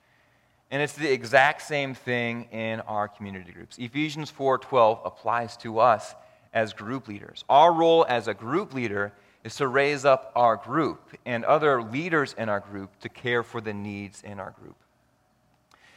And 0.71 0.83
it's 0.83 0.95
the 0.95 1.13
exact 1.13 1.63
same 1.63 1.95
thing 1.95 2.49
in 2.51 2.81
our 2.81 3.07
community 3.07 3.53
groups. 3.53 3.79
Ephesians 3.79 4.31
4:12 4.33 5.01
applies 5.05 5.57
to 5.59 5.79
us 5.79 6.15
as 6.53 6.73
group 6.73 7.07
leaders. 7.07 7.45
Our 7.49 7.73
role 7.73 8.05
as 8.09 8.27
a 8.27 8.35
group 8.35 8.75
leader 8.75 9.13
is 9.45 9.55
to 9.57 9.69
raise 9.69 10.05
up 10.05 10.33
our 10.35 10.57
group 10.57 11.17
and 11.25 11.45
other 11.45 11.81
leaders 11.81 12.35
in 12.37 12.49
our 12.49 12.59
group 12.59 12.99
to 13.01 13.09
care 13.09 13.45
for 13.45 13.61
the 13.61 13.73
needs 13.73 14.23
in 14.23 14.41
our 14.41 14.51
group. 14.51 14.77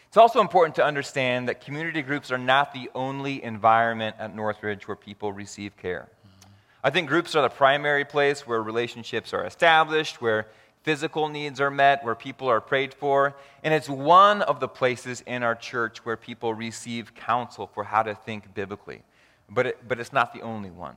It's 0.09 0.17
also 0.17 0.41
important 0.41 0.73
to 0.77 0.83
understand 0.83 1.47
that 1.49 1.61
community 1.61 2.01
groups 2.01 2.31
are 2.31 2.37
not 2.39 2.73
the 2.73 2.89
only 2.95 3.43
environment 3.43 4.15
at 4.17 4.35
Northridge 4.35 4.87
where 4.87 4.95
people 4.95 5.31
receive 5.31 5.77
care. 5.77 6.09
Mm-hmm. 6.09 6.49
I 6.83 6.89
think 6.89 7.07
groups 7.07 7.35
are 7.35 7.43
the 7.43 7.49
primary 7.49 8.05
place 8.05 8.47
where 8.47 8.63
relationships 8.63 9.35
are 9.35 9.45
established, 9.45 10.19
where 10.19 10.47
physical 10.81 11.29
needs 11.29 11.61
are 11.61 11.69
met, 11.69 12.03
where 12.03 12.15
people 12.15 12.47
are 12.47 12.59
prayed 12.59 12.91
for. 12.91 13.35
And 13.63 13.71
it's 13.71 13.87
one 13.87 14.41
of 14.41 14.59
the 14.59 14.67
places 14.67 15.21
in 15.27 15.43
our 15.43 15.53
church 15.53 16.03
where 16.03 16.17
people 16.17 16.55
receive 16.55 17.13
counsel 17.13 17.67
for 17.67 17.83
how 17.83 18.01
to 18.01 18.15
think 18.15 18.55
biblically. 18.55 19.03
But, 19.47 19.67
it, 19.67 19.87
but 19.87 19.99
it's 19.99 20.11
not 20.11 20.33
the 20.33 20.41
only 20.41 20.71
one. 20.71 20.95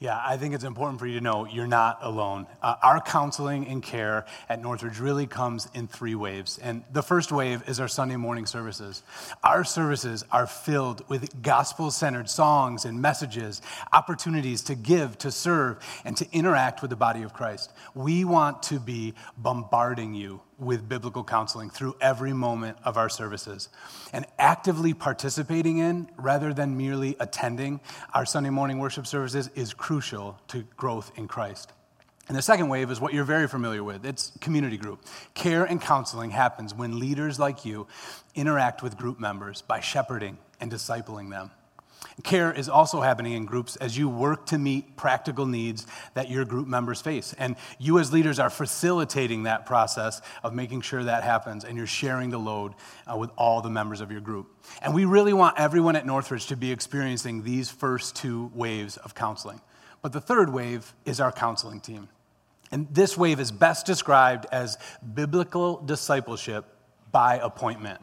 Yeah, 0.00 0.20
I 0.22 0.36
think 0.36 0.54
it's 0.54 0.64
important 0.64 0.98
for 0.98 1.06
you 1.06 1.18
to 1.18 1.24
know 1.24 1.46
you're 1.46 1.68
not 1.68 1.98
alone. 2.02 2.46
Uh, 2.60 2.74
our 2.82 3.00
counseling 3.00 3.68
and 3.68 3.82
care 3.82 4.26
at 4.48 4.60
Northridge 4.60 4.98
really 4.98 5.26
comes 5.26 5.68
in 5.72 5.86
three 5.86 6.16
waves. 6.16 6.58
And 6.58 6.82
the 6.92 7.02
first 7.02 7.30
wave 7.30 7.62
is 7.68 7.78
our 7.78 7.86
Sunday 7.86 8.16
morning 8.16 8.44
services. 8.44 9.02
Our 9.44 9.62
services 9.62 10.24
are 10.32 10.48
filled 10.48 11.08
with 11.08 11.40
gospel 11.42 11.92
centered 11.92 12.28
songs 12.28 12.84
and 12.84 13.00
messages, 13.00 13.62
opportunities 13.92 14.62
to 14.62 14.74
give, 14.74 15.16
to 15.18 15.30
serve, 15.30 15.78
and 16.04 16.16
to 16.16 16.26
interact 16.32 16.82
with 16.82 16.90
the 16.90 16.96
body 16.96 17.22
of 17.22 17.32
Christ. 17.32 17.72
We 17.94 18.24
want 18.24 18.64
to 18.64 18.80
be 18.80 19.14
bombarding 19.38 20.14
you 20.14 20.40
with 20.58 20.88
biblical 20.88 21.24
counseling 21.24 21.70
through 21.70 21.96
every 22.00 22.32
moment 22.32 22.78
of 22.84 22.96
our 22.96 23.08
services. 23.08 23.68
And 24.12 24.26
actively 24.38 24.94
participating 24.94 25.78
in, 25.78 26.08
rather 26.16 26.52
than 26.52 26.76
merely 26.76 27.16
attending 27.20 27.80
our 28.12 28.24
Sunday 28.24 28.50
morning 28.50 28.78
worship 28.78 29.06
services, 29.06 29.50
is 29.54 29.74
crucial 29.74 30.38
to 30.48 30.62
growth 30.76 31.12
in 31.16 31.28
Christ. 31.28 31.72
And 32.28 32.36
the 32.36 32.42
second 32.42 32.68
wave 32.68 32.90
is 32.90 33.00
what 33.00 33.12
you're 33.12 33.24
very 33.24 33.48
familiar 33.48 33.84
with 33.84 34.06
it's 34.06 34.32
community 34.40 34.78
group. 34.78 35.04
Care 35.34 35.64
and 35.64 35.80
counseling 35.80 36.30
happens 36.30 36.74
when 36.74 36.98
leaders 36.98 37.38
like 37.38 37.64
you 37.64 37.86
interact 38.34 38.82
with 38.82 38.96
group 38.96 39.20
members 39.20 39.62
by 39.62 39.80
shepherding 39.80 40.38
and 40.60 40.72
discipling 40.72 41.30
them. 41.30 41.50
Care 42.22 42.52
is 42.52 42.68
also 42.68 43.00
happening 43.00 43.32
in 43.32 43.44
groups 43.44 43.76
as 43.76 43.98
you 43.98 44.08
work 44.08 44.46
to 44.46 44.58
meet 44.58 44.96
practical 44.96 45.46
needs 45.46 45.86
that 46.14 46.30
your 46.30 46.44
group 46.44 46.68
members 46.68 47.00
face. 47.00 47.34
And 47.38 47.56
you, 47.78 47.98
as 47.98 48.12
leaders, 48.12 48.38
are 48.38 48.50
facilitating 48.50 49.44
that 49.44 49.66
process 49.66 50.20
of 50.42 50.54
making 50.54 50.82
sure 50.82 51.02
that 51.02 51.24
happens, 51.24 51.64
and 51.64 51.76
you're 51.76 51.86
sharing 51.86 52.30
the 52.30 52.38
load 52.38 52.74
uh, 53.10 53.16
with 53.16 53.30
all 53.36 53.62
the 53.62 53.70
members 53.70 54.00
of 54.00 54.12
your 54.12 54.20
group. 54.20 54.46
And 54.82 54.94
we 54.94 55.04
really 55.04 55.32
want 55.32 55.58
everyone 55.58 55.96
at 55.96 56.06
Northridge 56.06 56.46
to 56.46 56.56
be 56.56 56.70
experiencing 56.70 57.42
these 57.42 57.70
first 57.70 58.16
two 58.16 58.50
waves 58.54 58.96
of 58.98 59.14
counseling. 59.14 59.60
But 60.02 60.12
the 60.12 60.20
third 60.20 60.52
wave 60.52 60.94
is 61.04 61.20
our 61.20 61.32
counseling 61.32 61.80
team. 61.80 62.08
And 62.70 62.86
this 62.92 63.16
wave 63.16 63.40
is 63.40 63.50
best 63.50 63.86
described 63.86 64.46
as 64.52 64.78
biblical 65.14 65.78
discipleship 65.78 66.66
by 67.12 67.36
appointment. 67.36 68.00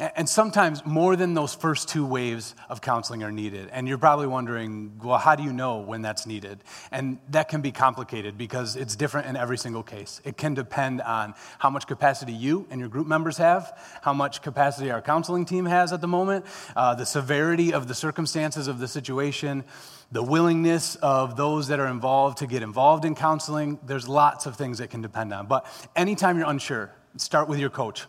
And 0.00 0.28
sometimes 0.28 0.86
more 0.86 1.16
than 1.16 1.34
those 1.34 1.56
first 1.56 1.88
two 1.88 2.06
waves 2.06 2.54
of 2.68 2.80
counseling 2.80 3.24
are 3.24 3.32
needed. 3.32 3.68
And 3.72 3.88
you're 3.88 3.98
probably 3.98 4.28
wondering, 4.28 4.92
well, 5.02 5.18
how 5.18 5.34
do 5.34 5.42
you 5.42 5.52
know 5.52 5.78
when 5.78 6.02
that's 6.02 6.24
needed? 6.24 6.62
And 6.92 7.18
that 7.30 7.48
can 7.48 7.62
be 7.62 7.72
complicated 7.72 8.38
because 8.38 8.76
it's 8.76 8.94
different 8.94 9.26
in 9.26 9.34
every 9.34 9.58
single 9.58 9.82
case. 9.82 10.20
It 10.24 10.36
can 10.36 10.54
depend 10.54 11.02
on 11.02 11.34
how 11.58 11.68
much 11.68 11.88
capacity 11.88 12.32
you 12.32 12.68
and 12.70 12.78
your 12.78 12.88
group 12.88 13.08
members 13.08 13.38
have, 13.38 13.76
how 14.00 14.12
much 14.12 14.40
capacity 14.40 14.92
our 14.92 15.02
counseling 15.02 15.44
team 15.44 15.66
has 15.66 15.92
at 15.92 16.00
the 16.00 16.06
moment, 16.06 16.46
uh, 16.76 16.94
the 16.94 17.06
severity 17.06 17.72
of 17.72 17.88
the 17.88 17.94
circumstances 17.94 18.68
of 18.68 18.78
the 18.78 18.86
situation, 18.86 19.64
the 20.12 20.22
willingness 20.22 20.94
of 20.96 21.36
those 21.36 21.66
that 21.68 21.80
are 21.80 21.88
involved 21.88 22.38
to 22.38 22.46
get 22.46 22.62
involved 22.62 23.04
in 23.04 23.16
counseling. 23.16 23.80
There's 23.84 24.06
lots 24.06 24.46
of 24.46 24.54
things 24.54 24.78
that 24.78 24.90
can 24.90 25.02
depend 25.02 25.34
on. 25.34 25.48
But 25.48 25.66
anytime 25.96 26.38
you're 26.38 26.48
unsure, 26.48 26.92
start 27.16 27.48
with 27.48 27.58
your 27.58 27.70
coach 27.70 28.06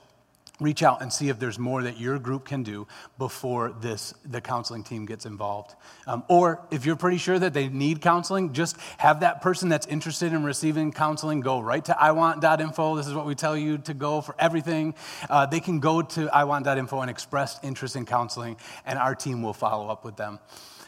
reach 0.60 0.84
out 0.84 1.02
and 1.02 1.12
see 1.12 1.30
if 1.30 1.40
there's 1.40 1.58
more 1.58 1.84
that 1.84 2.00
your 2.00 2.20
group 2.20 2.46
can 2.46 2.64
do 2.64 2.88
before 3.18 3.74
this 3.82 4.14
the 4.26 4.42
counseling 4.42 4.84
team 4.84 5.06
gets 5.06 5.26
involved. 5.26 5.76
Um, 6.06 6.24
or 6.28 6.66
if 6.72 6.86
you're 6.86 6.96
pretty 6.96 7.18
sure 7.18 7.40
that 7.40 7.54
they 7.54 7.70
need 7.70 8.02
counseling 8.02 8.54
just 8.54 8.78
have 8.98 9.22
that 9.22 9.42
person 9.42 9.70
that's 9.70 9.88
interested 9.88 10.34
in 10.34 10.44
receiving 10.44 10.92
counseling 10.92 11.40
go 11.40 11.60
right 11.60 11.84
to 11.86 11.94
iwant.info 11.94 12.96
this 12.96 13.08
is 13.08 13.14
what 13.14 13.26
we 13.26 13.36
tell 13.36 13.58
you 13.58 13.78
to 13.80 13.94
go 13.94 14.22
for 14.22 14.36
everything. 14.40 14.94
Uh, 15.30 15.46
they 15.46 15.60
can 15.60 15.80
go 15.80 16.02
to 16.02 16.28
iwant.info 16.28 17.02
and 17.02 17.10
express 17.10 17.60
interest 17.64 17.96
in 17.96 18.06
counseling 18.06 18.58
and 18.86 19.00
our 19.00 19.16
team 19.16 19.42
will 19.42 19.54
follow 19.54 19.90
up 19.90 20.04
with 20.04 20.18
them. 20.18 20.40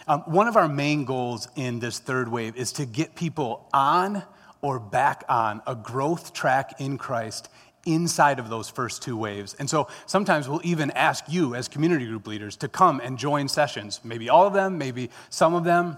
Um, 0.07 0.21
one 0.21 0.47
of 0.47 0.57
our 0.57 0.67
main 0.67 1.05
goals 1.05 1.47
in 1.55 1.79
this 1.79 1.99
third 1.99 2.27
wave 2.27 2.55
is 2.57 2.73
to 2.73 2.85
get 2.85 3.15
people 3.15 3.69
on 3.71 4.23
or 4.61 4.79
back 4.79 5.23
on 5.29 5.61
a 5.65 5.75
growth 5.75 6.33
track 6.33 6.79
in 6.79 6.97
christ 6.97 7.49
inside 7.85 8.39
of 8.39 8.49
those 8.49 8.69
first 8.69 9.01
two 9.01 9.17
waves. 9.17 9.55
And 9.59 9.69
so 9.69 9.87
sometimes 10.05 10.47
we'll 10.47 10.61
even 10.63 10.91
ask 10.91 11.25
you 11.27 11.55
as 11.55 11.67
community 11.67 12.05
group 12.05 12.27
leaders 12.27 12.55
to 12.57 12.67
come 12.67 12.99
and 12.99 13.17
join 13.17 13.47
sessions, 13.47 13.99
maybe 14.03 14.29
all 14.29 14.45
of 14.45 14.53
them, 14.53 14.77
maybe 14.77 15.09
some 15.29 15.53
of 15.53 15.63
them. 15.63 15.97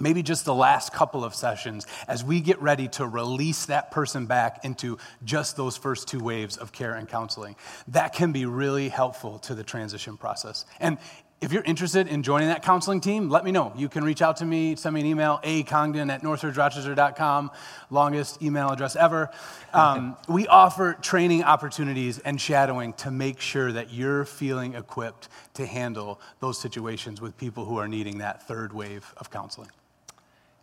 Maybe 0.00 0.22
just 0.22 0.44
the 0.44 0.54
last 0.54 0.92
couple 0.92 1.24
of 1.24 1.34
sessions 1.34 1.84
as 2.06 2.22
we 2.22 2.40
get 2.40 2.62
ready 2.62 2.86
to 2.90 3.04
release 3.04 3.66
that 3.66 3.90
person 3.90 4.26
back 4.26 4.64
into 4.64 4.96
just 5.24 5.56
those 5.56 5.76
first 5.76 6.06
two 6.06 6.20
waves 6.20 6.56
of 6.56 6.70
care 6.70 6.94
and 6.94 7.08
counseling. 7.08 7.56
That 7.88 8.12
can 8.12 8.30
be 8.30 8.46
really 8.46 8.90
helpful 8.90 9.40
to 9.40 9.56
the 9.56 9.64
transition 9.64 10.16
process. 10.16 10.66
And 10.78 10.98
if 11.40 11.52
you're 11.52 11.62
interested 11.62 12.08
in 12.08 12.24
joining 12.24 12.48
that 12.48 12.62
counseling 12.64 13.00
team, 13.00 13.28
let 13.28 13.44
me 13.44 13.52
know. 13.52 13.72
You 13.76 13.88
can 13.88 14.02
reach 14.02 14.22
out 14.22 14.38
to 14.38 14.44
me, 14.44 14.74
send 14.74 14.94
me 14.94 15.02
an 15.02 15.06
email, 15.06 15.38
acongdon 15.44 16.10
at 16.10 16.22
northridgerochester.com, 16.22 17.50
longest 17.90 18.42
email 18.42 18.70
address 18.70 18.96
ever. 18.96 19.30
Um, 19.72 20.16
we 20.28 20.48
offer 20.48 20.94
training 20.94 21.44
opportunities 21.44 22.18
and 22.18 22.40
shadowing 22.40 22.92
to 22.94 23.12
make 23.12 23.40
sure 23.40 23.70
that 23.70 23.92
you're 23.92 24.24
feeling 24.24 24.74
equipped 24.74 25.28
to 25.54 25.64
handle 25.64 26.20
those 26.40 26.60
situations 26.60 27.20
with 27.20 27.36
people 27.36 27.64
who 27.64 27.76
are 27.76 27.86
needing 27.86 28.18
that 28.18 28.46
third 28.48 28.72
wave 28.72 29.14
of 29.18 29.30
counseling. 29.30 29.70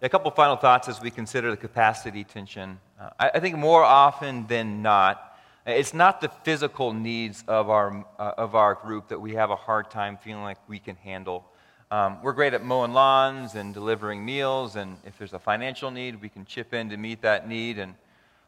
A 0.01 0.09
couple 0.09 0.29
final 0.31 0.57
thoughts 0.57 0.89
as 0.89 1.01
we 1.01 1.09
consider 1.09 1.51
the 1.51 1.57
capacity 1.57 2.25
tension. 2.25 2.79
Uh, 2.99 3.11
I, 3.17 3.31
I 3.35 3.39
think 3.39 3.55
more 3.55 3.83
often 3.83 4.45
than 4.47 4.81
not, 4.81 5.34
it's 5.65 5.93
not 5.93 6.21
the 6.21 6.29
physical 6.29 6.93
needs 6.93 7.43
of 7.47 7.69
our, 7.69 8.05
uh, 8.19 8.33
of 8.37 8.53
our 8.53 8.75
group 8.75 9.07
that 9.07 9.19
we 9.19 9.33
have 9.33 9.49
a 9.49 9.55
hard 9.55 9.89
time 9.89 10.17
feeling 10.17 10.43
like 10.43 10.57
we 10.69 10.77
can 10.77 10.95
handle. 10.97 11.43
Um, 11.89 12.21
we're 12.21 12.33
great 12.33 12.53
at 12.53 12.63
mowing 12.63 12.93
lawns 12.93 13.55
and 13.55 13.73
delivering 13.73 14.23
meals, 14.23 14.75
and 14.75 14.97
if 15.05 15.17
there's 15.17 15.33
a 15.33 15.39
financial 15.39 15.91
need, 15.91 16.21
we 16.21 16.29
can 16.29 16.45
chip 16.45 16.73
in 16.73 16.89
to 16.89 16.97
meet 16.97 17.21
that 17.21 17.47
need. 17.47 17.79
And 17.79 17.95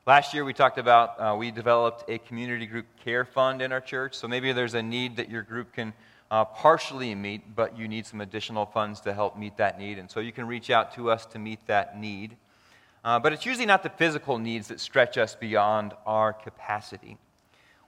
last 0.05 0.33
year 0.33 0.45
we 0.45 0.53
talked 0.53 0.77
about 0.77 1.19
uh, 1.19 1.35
we 1.35 1.49
developed 1.49 2.07
a 2.07 2.19
community 2.19 2.67
group 2.67 2.85
care 3.03 3.25
fund 3.25 3.61
in 3.61 3.71
our 3.71 3.81
church. 3.81 4.15
So 4.15 4.27
maybe 4.27 4.53
there's 4.53 4.73
a 4.73 4.83
need 4.83 5.17
that 5.17 5.29
your 5.29 5.41
group 5.41 5.73
can 5.73 5.93
uh, 6.29 6.45
partially 6.45 7.15
meet, 7.15 7.55
but 7.55 7.77
you 7.77 7.87
need 7.87 8.05
some 8.05 8.21
additional 8.21 8.65
funds 8.65 9.01
to 9.01 9.13
help 9.13 9.37
meet 9.37 9.57
that 9.57 9.79
need. 9.79 9.97
And 9.97 10.09
so 10.09 10.19
you 10.19 10.31
can 10.31 10.45
reach 10.45 10.69
out 10.69 10.93
to 10.95 11.09
us 11.09 11.25
to 11.27 11.39
meet 11.39 11.65
that 11.67 11.99
need. 11.99 12.37
Uh, 13.07 13.17
but 13.17 13.31
it's 13.31 13.45
usually 13.45 13.65
not 13.65 13.83
the 13.83 13.89
physical 13.89 14.37
needs 14.37 14.67
that 14.67 14.81
stretch 14.81 15.17
us 15.17 15.33
beyond 15.33 15.93
our 16.05 16.33
capacity. 16.33 17.17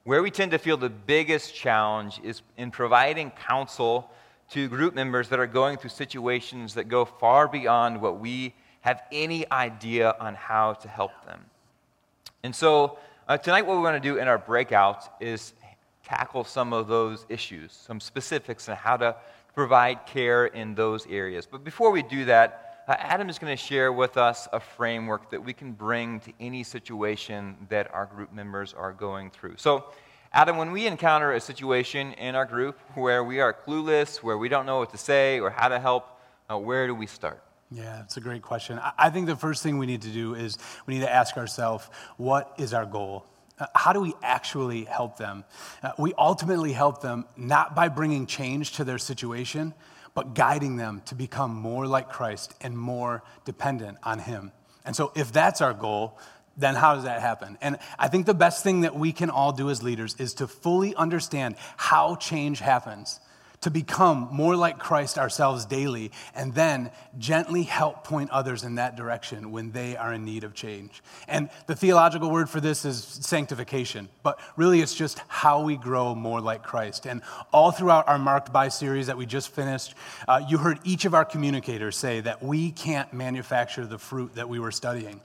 Where 0.05 0.23
we 0.23 0.31
tend 0.31 0.51
to 0.51 0.57
feel 0.57 0.77
the 0.77 0.89
biggest 0.89 1.53
challenge 1.53 2.21
is 2.23 2.41
in 2.55 2.71
providing 2.71 3.31
counsel 3.31 4.09
to 4.51 4.69
group 4.69 4.95
members 4.95 5.27
that 5.27 5.37
are 5.37 5.45
going 5.45 5.75
through 5.75 5.89
situations 5.89 6.73
that 6.75 6.85
go 6.85 7.03
far 7.03 7.49
beyond 7.49 7.99
what 7.99 8.17
we 8.21 8.53
have 8.79 9.01
any 9.11 9.45
idea 9.51 10.15
on 10.21 10.35
how 10.35 10.71
to 10.75 10.87
help 10.87 11.11
them. 11.25 11.41
And 12.43 12.55
so, 12.55 12.97
uh, 13.27 13.37
tonight, 13.37 13.63
what 13.63 13.75
we're 13.75 13.83
going 13.83 14.01
to 14.01 14.09
do 14.09 14.19
in 14.19 14.29
our 14.29 14.37
breakout 14.37 15.03
is 15.19 15.51
tackle 16.01 16.45
some 16.45 16.71
of 16.71 16.87
those 16.87 17.25
issues, 17.27 17.73
some 17.73 17.99
specifics 17.99 18.69
on 18.69 18.77
how 18.77 18.95
to 18.95 19.17
provide 19.53 20.05
care 20.05 20.45
in 20.45 20.75
those 20.75 21.05
areas. 21.07 21.45
But 21.45 21.65
before 21.65 21.91
we 21.91 22.03
do 22.03 22.23
that, 22.23 22.68
uh, 22.89 22.95
Adam 22.97 23.29
is 23.29 23.37
going 23.37 23.55
to 23.55 23.63
share 23.63 23.93
with 23.93 24.17
us 24.17 24.47
a 24.51 24.59
framework 24.59 25.29
that 25.29 25.43
we 25.43 25.53
can 25.53 25.73
bring 25.73 26.19
to 26.21 26.33
any 26.39 26.63
situation 26.63 27.55
that 27.69 27.93
our 27.93 28.07
group 28.07 28.33
members 28.33 28.73
are 28.73 28.91
going 28.91 29.29
through. 29.29 29.53
So, 29.57 29.85
Adam, 30.33 30.57
when 30.57 30.71
we 30.71 30.87
encounter 30.87 31.33
a 31.33 31.39
situation 31.39 32.13
in 32.13 32.33
our 32.33 32.45
group 32.45 32.79
where 32.95 33.23
we 33.23 33.41
are 33.41 33.53
clueless, 33.53 34.23
where 34.23 34.39
we 34.39 34.49
don't 34.49 34.65
know 34.65 34.79
what 34.79 34.89
to 34.89 34.97
say 34.97 35.39
or 35.39 35.51
how 35.51 35.67
to 35.67 35.79
help, 35.79 36.19
uh, 36.49 36.57
where 36.57 36.87
do 36.87 36.95
we 36.95 37.05
start? 37.05 37.43
Yeah, 37.69 38.01
it's 38.01 38.17
a 38.17 38.21
great 38.21 38.41
question. 38.41 38.79
I 38.97 39.11
think 39.11 39.27
the 39.27 39.35
first 39.35 39.61
thing 39.61 39.77
we 39.77 39.85
need 39.85 40.01
to 40.01 40.09
do 40.09 40.33
is 40.33 40.57
we 40.87 40.95
need 40.95 41.01
to 41.01 41.13
ask 41.13 41.37
ourselves 41.37 41.87
what 42.17 42.55
is 42.57 42.73
our 42.73 42.87
goal? 42.87 43.23
Uh, 43.59 43.67
how 43.75 43.93
do 43.93 43.99
we 43.99 44.13
actually 44.23 44.85
help 44.85 45.17
them? 45.17 45.43
Uh, 45.83 45.91
we 45.97 46.13
ultimately 46.17 46.71
help 46.71 47.01
them 47.01 47.25
not 47.35 47.75
by 47.75 47.89
bringing 47.89 48.25
change 48.25 48.73
to 48.73 48.83
their 48.83 48.97
situation, 48.97 49.73
but 50.13 50.33
guiding 50.33 50.77
them 50.77 51.01
to 51.05 51.15
become 51.15 51.53
more 51.53 51.85
like 51.85 52.09
Christ 52.09 52.53
and 52.61 52.77
more 52.77 53.23
dependent 53.45 53.97
on 54.03 54.19
Him. 54.19 54.51
And 54.85 54.95
so, 54.95 55.11
if 55.15 55.31
that's 55.31 55.61
our 55.61 55.73
goal, 55.73 56.17
then 56.57 56.75
how 56.75 56.95
does 56.95 57.05
that 57.05 57.21
happen? 57.21 57.57
And 57.61 57.77
I 57.97 58.07
think 58.07 58.25
the 58.25 58.33
best 58.33 58.63
thing 58.63 58.81
that 58.81 58.95
we 58.95 59.11
can 59.11 59.29
all 59.29 59.51
do 59.51 59.69
as 59.69 59.81
leaders 59.81 60.15
is 60.19 60.35
to 60.35 60.47
fully 60.47 60.95
understand 60.95 61.55
how 61.77 62.15
change 62.15 62.59
happens 62.59 63.19
to 63.61 63.69
become 63.69 64.29
more 64.31 64.55
like 64.55 64.79
Christ 64.79 65.17
ourselves 65.17 65.65
daily, 65.65 66.11
and 66.33 66.53
then 66.53 66.91
gently 67.17 67.63
help 67.63 68.03
point 68.03 68.29
others 68.31 68.63
in 68.63 68.75
that 68.75 68.95
direction 68.95 69.51
when 69.51 69.71
they 69.71 69.97
are 69.97 70.13
in 70.13 70.23
need 70.23 70.43
of 70.43 70.53
change. 70.53 71.03
And 71.27 71.49
the 71.67 71.75
theological 71.75 72.31
word 72.31 72.49
for 72.49 72.61
this 72.61 72.85
is 72.85 73.03
sanctification, 73.03 74.07
but 74.23 74.39
really 74.55 74.81
it's 74.81 74.95
just 74.95 75.19
how 75.27 75.63
we 75.63 75.75
grow 75.75 76.15
more 76.15 76.39
like 76.39 76.63
Christ. 76.63 77.05
And 77.05 77.21
all 77.51 77.71
throughout 77.71 78.07
our 78.07 78.17
Marked 78.17 78.53
By 78.53 78.69
series 78.69 79.07
that 79.07 79.17
we 79.17 79.25
just 79.25 79.49
finished, 79.49 79.93
uh, 80.27 80.41
you 80.47 80.57
heard 80.57 80.79
each 80.83 81.05
of 81.05 81.13
our 81.13 81.25
communicators 81.25 81.97
say 81.97 82.21
that 82.21 82.41
we 82.41 82.71
can't 82.71 83.11
manufacture 83.13 83.85
the 83.85 83.97
fruit 83.97 84.35
that 84.35 84.47
we 84.47 84.59
were 84.59 84.71
studying 84.71 85.21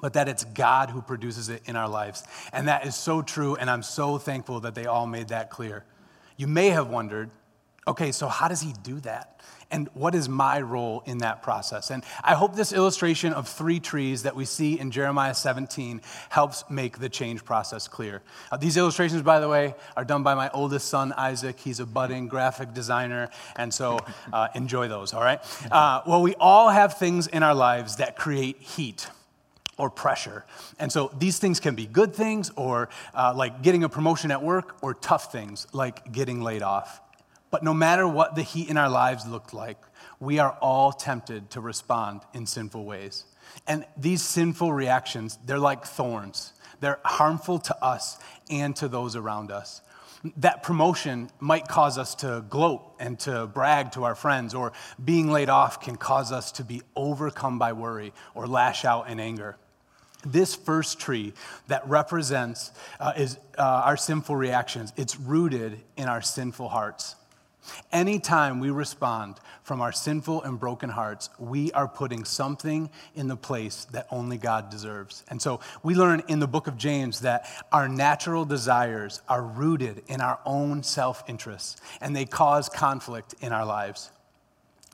but 0.00 0.14
that 0.14 0.28
it's 0.28 0.44
God 0.44 0.90
who 0.90 1.00
produces 1.00 1.48
it 1.48 1.62
in 1.64 1.76
our 1.76 1.88
lives. 1.88 2.24
And 2.52 2.68
that 2.68 2.84
is 2.84 2.94
so 2.94 3.22
true, 3.22 3.54
and 3.54 3.70
I'm 3.70 3.82
so 3.82 4.18
thankful 4.18 4.60
that 4.60 4.74
they 4.74 4.84
all 4.84 5.06
made 5.06 5.28
that 5.28 5.50
clear. 5.50 5.84
You 6.36 6.46
may 6.46 6.70
have 6.70 6.88
wondered 6.88 7.30
Okay, 7.86 8.12
so 8.12 8.28
how 8.28 8.48
does 8.48 8.60
he 8.60 8.72
do 8.82 9.00
that? 9.00 9.34
And 9.70 9.88
what 9.94 10.14
is 10.14 10.28
my 10.28 10.60
role 10.60 11.02
in 11.06 11.18
that 11.18 11.42
process? 11.42 11.90
And 11.90 12.04
I 12.22 12.34
hope 12.34 12.54
this 12.54 12.72
illustration 12.72 13.32
of 13.32 13.48
three 13.48 13.80
trees 13.80 14.22
that 14.22 14.36
we 14.36 14.44
see 14.44 14.78
in 14.78 14.90
Jeremiah 14.90 15.34
17 15.34 16.00
helps 16.28 16.64
make 16.70 16.98
the 16.98 17.08
change 17.08 17.44
process 17.44 17.88
clear. 17.88 18.22
Uh, 18.52 18.56
these 18.56 18.76
illustrations, 18.76 19.22
by 19.22 19.40
the 19.40 19.48
way, 19.48 19.74
are 19.96 20.04
done 20.04 20.22
by 20.22 20.34
my 20.34 20.48
oldest 20.50 20.88
son, 20.88 21.12
Isaac. 21.16 21.58
He's 21.58 21.80
a 21.80 21.86
budding 21.86 22.28
graphic 22.28 22.72
designer, 22.72 23.30
and 23.56 23.72
so 23.72 23.98
uh, 24.32 24.48
enjoy 24.54 24.88
those, 24.88 25.12
all 25.12 25.22
right? 25.22 25.40
Uh, 25.72 26.02
well, 26.06 26.22
we 26.22 26.34
all 26.36 26.68
have 26.68 26.98
things 26.98 27.26
in 27.26 27.42
our 27.42 27.54
lives 27.54 27.96
that 27.96 28.16
create 28.16 28.60
heat 28.60 29.08
or 29.76 29.90
pressure. 29.90 30.44
And 30.78 30.92
so 30.92 31.10
these 31.18 31.38
things 31.38 31.58
can 31.58 31.74
be 31.74 31.86
good 31.86 32.14
things, 32.14 32.50
or 32.54 32.90
uh, 33.12 33.32
like 33.34 33.62
getting 33.62 33.82
a 33.82 33.88
promotion 33.88 34.30
at 34.30 34.42
work, 34.42 34.76
or 34.82 34.94
tough 34.94 35.32
things 35.32 35.66
like 35.72 36.12
getting 36.12 36.42
laid 36.42 36.62
off. 36.62 37.00
But 37.54 37.62
no 37.62 37.72
matter 37.72 38.08
what 38.08 38.34
the 38.34 38.42
heat 38.42 38.68
in 38.68 38.76
our 38.76 38.88
lives 38.88 39.28
looked 39.28 39.54
like, 39.54 39.78
we 40.18 40.40
are 40.40 40.58
all 40.60 40.90
tempted 40.90 41.50
to 41.50 41.60
respond 41.60 42.22
in 42.32 42.46
sinful 42.46 42.84
ways. 42.84 43.26
And 43.68 43.86
these 43.96 44.22
sinful 44.22 44.72
reactions, 44.72 45.38
they're 45.46 45.60
like 45.60 45.84
thorns. 45.84 46.52
They're 46.80 46.98
harmful 47.04 47.60
to 47.60 47.76
us 47.80 48.18
and 48.50 48.74
to 48.74 48.88
those 48.88 49.14
around 49.14 49.52
us. 49.52 49.82
That 50.38 50.64
promotion 50.64 51.30
might 51.38 51.68
cause 51.68 51.96
us 51.96 52.16
to 52.16 52.44
gloat 52.50 52.82
and 52.98 53.20
to 53.20 53.46
brag 53.46 53.92
to 53.92 54.02
our 54.02 54.16
friends, 54.16 54.52
or 54.52 54.72
being 55.04 55.30
laid 55.30 55.48
off 55.48 55.80
can 55.80 55.94
cause 55.94 56.32
us 56.32 56.50
to 56.58 56.64
be 56.64 56.82
overcome 56.96 57.60
by 57.60 57.72
worry 57.72 58.12
or 58.34 58.48
lash 58.48 58.84
out 58.84 59.08
in 59.08 59.20
anger. 59.20 59.56
This 60.26 60.56
first 60.56 60.98
tree 60.98 61.34
that 61.68 61.88
represents 61.88 62.72
uh, 62.98 63.12
is, 63.16 63.38
uh, 63.56 63.62
our 63.62 63.96
sinful 63.96 64.34
reactions, 64.34 64.92
it's 64.96 65.20
rooted 65.20 65.80
in 65.96 66.08
our 66.08 66.20
sinful 66.20 66.68
hearts. 66.68 67.14
Anytime 67.92 68.60
we 68.60 68.70
respond 68.70 69.36
from 69.62 69.80
our 69.80 69.92
sinful 69.92 70.42
and 70.42 70.58
broken 70.58 70.90
hearts, 70.90 71.30
we 71.38 71.72
are 71.72 71.88
putting 71.88 72.24
something 72.24 72.90
in 73.14 73.28
the 73.28 73.36
place 73.36 73.86
that 73.86 74.06
only 74.10 74.36
God 74.36 74.70
deserves. 74.70 75.24
And 75.28 75.40
so 75.40 75.60
we 75.82 75.94
learn 75.94 76.22
in 76.28 76.40
the 76.40 76.46
book 76.46 76.66
of 76.66 76.76
James 76.76 77.20
that 77.20 77.46
our 77.72 77.88
natural 77.88 78.44
desires 78.44 79.22
are 79.28 79.42
rooted 79.42 80.02
in 80.08 80.20
our 80.20 80.40
own 80.44 80.82
self 80.82 81.24
interests 81.28 81.80
and 82.00 82.14
they 82.14 82.24
cause 82.24 82.68
conflict 82.68 83.34
in 83.40 83.52
our 83.52 83.64
lives. 83.64 84.10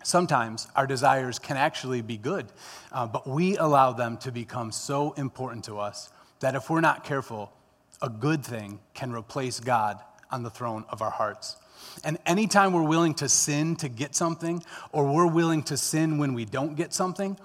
Sometimes 0.03 0.67
our 0.77 0.87
desires 0.87 1.39
can 1.39 1.57
actually 1.57 2.01
be 2.01 2.17
good, 2.17 2.47
uh, 2.93 3.07
but 3.07 3.29
we 3.29 3.57
allow 3.59 3.93
them 3.93 4.17
to 4.19 4.33
become 4.33 4.73
so 4.73 5.13
important 5.13 5.65
to 5.65 5.79
us 5.79 6.11
that 6.41 6.55
if 6.55 6.71
we're 6.71 6.81
not 6.81 7.05
careful, 7.05 7.53
a 8.01 8.09
good 8.09 8.45
thing 8.45 8.81
can 8.95 9.13
replace 9.13 9.61
God 9.61 10.01
on 10.31 10.43
the 10.43 10.51
throne 10.51 10.85
of 10.89 11.03
our 11.03 11.11
hearts. 11.11 11.57
And 12.05 12.19
anytime 12.27 12.73
we're 12.73 12.83
willing 12.83 13.15
to 13.15 13.29
sin 13.29 13.77
to 13.77 13.89
get 13.89 14.15
something, 14.15 14.63
or 14.93 15.05
we're 15.13 15.27
willing 15.27 15.63
to 15.65 15.77
sin 15.77 16.19
when 16.19 16.35
we 16.35 16.45
don't 16.45 16.75
get 16.77 16.93
something, 16.93 17.37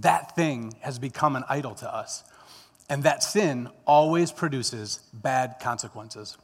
that 0.00 0.34
thing 0.36 0.74
has 0.80 0.98
become 0.98 1.36
an 1.36 1.44
idol 1.48 1.74
to 1.76 1.94
us. 1.94 2.24
And 2.88 3.02
that 3.04 3.22
sin 3.22 3.68
always 3.86 4.30
produces 4.30 5.00
bad 5.12 5.56
consequences. 5.60 6.36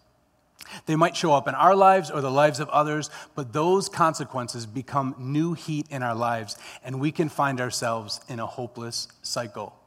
They 0.86 0.96
might 0.96 1.16
show 1.16 1.32
up 1.32 1.48
in 1.48 1.54
our 1.54 1.74
lives 1.74 2.10
or 2.10 2.20
the 2.20 2.30
lives 2.30 2.60
of 2.60 2.68
others, 2.68 3.10
but 3.34 3.52
those 3.52 3.88
consequences 3.88 4.66
become 4.66 5.14
new 5.18 5.54
heat 5.54 5.86
in 5.90 6.02
our 6.02 6.14
lives, 6.14 6.56
and 6.84 7.00
we 7.00 7.12
can 7.12 7.28
find 7.28 7.60
ourselves 7.60 8.20
in 8.28 8.40
a 8.40 8.46
hopeless 8.46 9.08
cycle. 9.22 9.79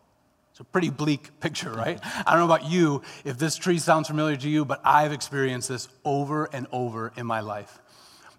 It's 0.53 0.59
a 0.59 0.63
pretty 0.63 0.91
bleak 0.91 1.31
picture, 1.39 1.71
right? 1.71 1.99
I 2.03 2.29
don't 2.29 2.47
know 2.47 2.53
about 2.53 2.69
you, 2.69 3.01
if 3.25 3.39
this 3.39 3.55
tree 3.55 3.79
sounds 3.79 4.07
familiar 4.07 4.35
to 4.35 4.47
you, 4.47 4.65
but 4.65 4.81
I've 4.85 5.11
experienced 5.11 5.69
this 5.69 5.89
over 6.05 6.47
and 6.53 6.67
over 6.71 7.11
in 7.17 7.25
my 7.25 7.39
life. 7.39 7.79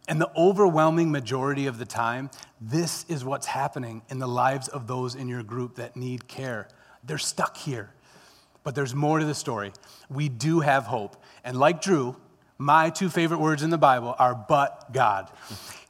And 0.07 0.21
the 0.21 0.31
overwhelming 0.37 1.11
majority 1.11 1.67
of 1.67 1.79
the 1.79 1.85
time, 1.85 2.31
this 2.61 3.05
is 3.09 3.25
what's 3.25 3.47
happening 3.47 4.03
in 4.11 4.21
the 4.21 4.29
lives 4.29 4.69
of 4.69 4.87
those 4.87 5.17
in 5.17 5.27
your 5.27 5.43
group 5.43 5.75
that 5.75 5.97
need 5.97 6.29
care. 6.29 6.69
They're 7.03 7.19
stuck 7.19 7.57
here. 7.57 7.91
But 8.63 8.77
there's 8.77 8.95
more 8.95 9.19
to 9.19 9.25
the 9.25 9.35
story. 9.35 9.73
We 10.09 10.29
do 10.29 10.61
have 10.61 10.85
hope. 10.85 11.17
And 11.43 11.59
like 11.59 11.83
Drew, 11.83 12.15
my 12.59 12.91
two 12.91 13.09
favorite 13.09 13.41
words 13.41 13.65
in 13.65 13.71
the 13.71 13.79
Bible 13.79 14.15
are 14.21 14.37
but 14.37 14.93
God. 14.93 15.33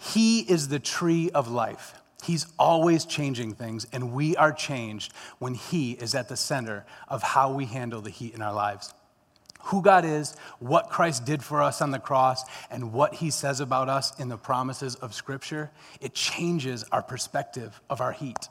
He 0.00 0.40
is 0.40 0.68
the 0.68 0.78
tree 0.78 1.28
of 1.34 1.48
life. 1.50 1.94
He's 2.24 2.46
always 2.58 3.04
changing 3.04 3.54
things, 3.54 3.86
and 3.92 4.12
we 4.12 4.34
are 4.36 4.52
changed 4.52 5.12
when 5.38 5.54
He 5.54 5.92
is 5.92 6.14
at 6.14 6.28
the 6.28 6.36
center 6.36 6.86
of 7.06 7.22
how 7.22 7.52
we 7.52 7.66
handle 7.66 8.00
the 8.00 8.10
heat 8.10 8.34
in 8.34 8.40
our 8.40 8.52
lives. 8.52 8.94
Who 9.64 9.82
God 9.82 10.06
is, 10.06 10.34
what 10.58 10.88
Christ 10.88 11.26
did 11.26 11.42
for 11.42 11.62
us 11.62 11.82
on 11.82 11.90
the 11.90 11.98
cross, 11.98 12.42
and 12.70 12.92
what 12.94 13.14
He 13.14 13.30
says 13.30 13.60
about 13.60 13.90
us 13.90 14.18
in 14.18 14.30
the 14.30 14.38
promises 14.38 14.94
of 14.96 15.14
Scripture, 15.14 15.70
it 16.00 16.14
changes 16.14 16.82
our 16.92 17.02
perspective 17.02 17.78
of 17.90 18.00
our 18.00 18.12
heat. 18.12 18.48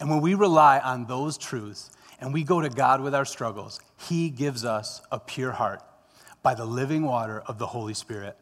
And 0.00 0.10
when 0.10 0.20
we 0.20 0.34
rely 0.34 0.80
on 0.80 1.06
those 1.06 1.38
truths 1.38 1.90
and 2.20 2.32
we 2.32 2.42
go 2.42 2.60
to 2.60 2.68
God 2.68 3.00
with 3.00 3.14
our 3.14 3.24
struggles, 3.24 3.80
He 4.08 4.30
gives 4.30 4.64
us 4.64 5.00
a 5.12 5.20
pure 5.20 5.52
heart 5.52 5.82
by 6.42 6.54
the 6.54 6.64
living 6.64 7.04
water 7.04 7.40
of 7.46 7.58
the 7.58 7.66
Holy 7.66 7.94
Spirit. 7.94 8.36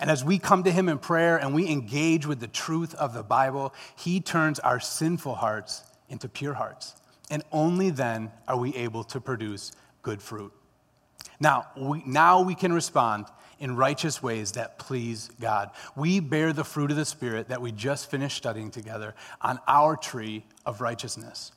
And 0.00 0.10
as 0.10 0.24
we 0.24 0.38
come 0.38 0.64
to 0.64 0.72
Him 0.72 0.88
in 0.88 0.98
prayer 0.98 1.36
and 1.36 1.54
we 1.54 1.68
engage 1.68 2.26
with 2.26 2.40
the 2.40 2.48
truth 2.48 2.94
of 2.94 3.12
the 3.12 3.22
Bible, 3.22 3.74
He 3.96 4.20
turns 4.20 4.58
our 4.58 4.80
sinful 4.80 5.36
hearts 5.36 5.84
into 6.08 6.28
pure 6.28 6.54
hearts. 6.54 6.94
And 7.30 7.44
only 7.52 7.90
then 7.90 8.32
are 8.48 8.56
we 8.56 8.74
able 8.74 9.04
to 9.04 9.20
produce 9.20 9.72
good 10.02 10.20
fruit. 10.20 10.52
Now, 11.38 11.66
we, 11.76 12.02
now 12.06 12.42
we 12.42 12.54
can 12.54 12.72
respond 12.72 13.26
in 13.60 13.76
righteous 13.76 14.22
ways 14.22 14.52
that 14.52 14.78
please 14.78 15.30
God. 15.38 15.70
We 15.94 16.18
bear 16.18 16.52
the 16.52 16.64
fruit 16.64 16.90
of 16.90 16.96
the 16.96 17.04
Spirit 17.04 17.48
that 17.48 17.60
we 17.60 17.70
just 17.70 18.10
finished 18.10 18.38
studying 18.38 18.70
together 18.70 19.14
on 19.40 19.60
our 19.68 19.96
tree 19.96 20.44
of 20.64 20.80
righteousness. 20.80 21.52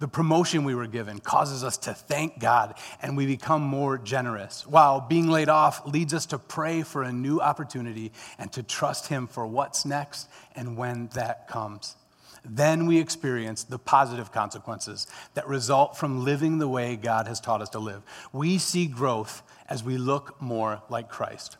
The 0.00 0.08
promotion 0.08 0.64
we 0.64 0.74
were 0.74 0.86
given 0.86 1.20
causes 1.20 1.62
us 1.62 1.76
to 1.78 1.94
thank 1.94 2.38
God 2.40 2.74
and 3.00 3.16
we 3.16 3.26
become 3.26 3.62
more 3.62 3.96
generous, 3.96 4.66
while 4.66 5.00
being 5.00 5.28
laid 5.28 5.48
off 5.48 5.86
leads 5.86 6.12
us 6.12 6.26
to 6.26 6.38
pray 6.38 6.82
for 6.82 7.02
a 7.02 7.12
new 7.12 7.40
opportunity 7.40 8.12
and 8.38 8.52
to 8.52 8.62
trust 8.62 9.08
Him 9.08 9.26
for 9.26 9.46
what's 9.46 9.84
next 9.84 10.28
and 10.56 10.76
when 10.76 11.08
that 11.14 11.48
comes. 11.48 11.96
Then 12.44 12.86
we 12.86 12.98
experience 12.98 13.64
the 13.64 13.78
positive 13.78 14.30
consequences 14.30 15.06
that 15.34 15.48
result 15.48 15.96
from 15.96 16.24
living 16.24 16.58
the 16.58 16.68
way 16.68 16.96
God 16.96 17.26
has 17.26 17.40
taught 17.40 17.62
us 17.62 17.70
to 17.70 17.78
live. 17.78 18.02
We 18.32 18.58
see 18.58 18.86
growth 18.86 19.42
as 19.68 19.82
we 19.82 19.96
look 19.96 20.40
more 20.42 20.82
like 20.90 21.08
Christ. 21.08 21.56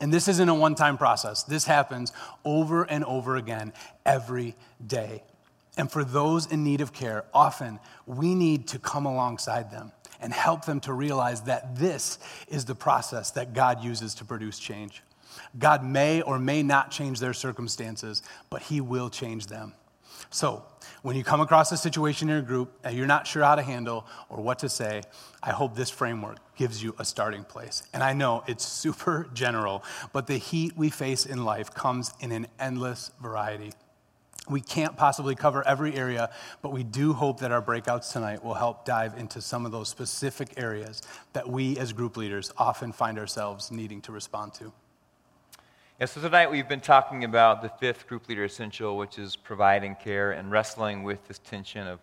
And 0.00 0.12
this 0.12 0.28
isn't 0.28 0.48
a 0.48 0.54
one 0.54 0.74
time 0.74 0.96
process. 0.96 1.42
This 1.42 1.64
happens 1.64 2.12
over 2.44 2.84
and 2.84 3.04
over 3.04 3.36
again 3.36 3.72
every 4.04 4.54
day. 4.86 5.22
And 5.76 5.90
for 5.90 6.04
those 6.04 6.46
in 6.46 6.64
need 6.64 6.80
of 6.80 6.92
care, 6.92 7.24
often 7.34 7.78
we 8.06 8.34
need 8.34 8.68
to 8.68 8.78
come 8.78 9.06
alongside 9.06 9.70
them 9.70 9.92
and 10.20 10.32
help 10.32 10.64
them 10.64 10.80
to 10.80 10.92
realize 10.92 11.42
that 11.42 11.76
this 11.76 12.18
is 12.48 12.64
the 12.64 12.74
process 12.74 13.30
that 13.32 13.52
God 13.52 13.84
uses 13.84 14.14
to 14.14 14.24
produce 14.24 14.58
change. 14.58 15.02
God 15.58 15.84
may 15.84 16.22
or 16.22 16.38
may 16.38 16.62
not 16.62 16.90
change 16.90 17.20
their 17.20 17.34
circumstances, 17.34 18.22
but 18.48 18.62
He 18.62 18.80
will 18.80 19.10
change 19.10 19.46
them. 19.46 19.74
So, 20.30 20.64
when 21.02 21.14
you 21.14 21.22
come 21.22 21.40
across 21.40 21.70
a 21.72 21.76
situation 21.76 22.28
in 22.28 22.34
your 22.34 22.42
group 22.42 22.82
that 22.82 22.94
you're 22.94 23.06
not 23.06 23.26
sure 23.26 23.44
how 23.44 23.54
to 23.54 23.62
handle 23.62 24.06
or 24.28 24.42
what 24.42 24.58
to 24.60 24.68
say, 24.68 25.02
I 25.42 25.50
hope 25.50 25.76
this 25.76 25.90
framework 25.90 26.38
gives 26.56 26.82
you 26.82 26.94
a 26.98 27.04
starting 27.04 27.44
place. 27.44 27.82
And 27.92 28.02
I 28.02 28.12
know 28.12 28.42
it's 28.46 28.64
super 28.64 29.28
general, 29.34 29.84
but 30.12 30.26
the 30.26 30.38
heat 30.38 30.76
we 30.76 30.90
face 30.90 31.26
in 31.26 31.44
life 31.44 31.72
comes 31.72 32.12
in 32.20 32.32
an 32.32 32.46
endless 32.58 33.12
variety. 33.20 33.72
We 34.48 34.60
can't 34.60 34.96
possibly 34.96 35.34
cover 35.34 35.66
every 35.66 35.94
area, 35.94 36.30
but 36.62 36.72
we 36.72 36.84
do 36.84 37.12
hope 37.12 37.40
that 37.40 37.50
our 37.50 37.62
breakouts 37.62 38.12
tonight 38.12 38.44
will 38.44 38.54
help 38.54 38.84
dive 38.84 39.18
into 39.18 39.40
some 39.40 39.66
of 39.66 39.72
those 39.72 39.88
specific 39.88 40.54
areas 40.56 41.02
that 41.32 41.48
we 41.48 41.76
as 41.78 41.92
group 41.92 42.16
leaders 42.16 42.52
often 42.56 42.92
find 42.92 43.18
ourselves 43.18 43.70
needing 43.70 44.00
to 44.02 44.12
respond 44.12 44.54
to. 44.54 44.72
Yeah, 45.98 46.06
so 46.06 46.20
tonight 46.20 46.50
we've 46.50 46.68
been 46.68 46.80
talking 46.80 47.24
about 47.24 47.62
the 47.62 47.70
fifth 47.70 48.06
group 48.06 48.28
leader 48.28 48.44
essential, 48.44 48.96
which 48.96 49.18
is 49.18 49.34
providing 49.34 49.94
care 49.94 50.32
and 50.32 50.50
wrestling 50.50 51.02
with 51.04 51.26
this 51.26 51.38
tension 51.38 51.86
of 51.86 52.00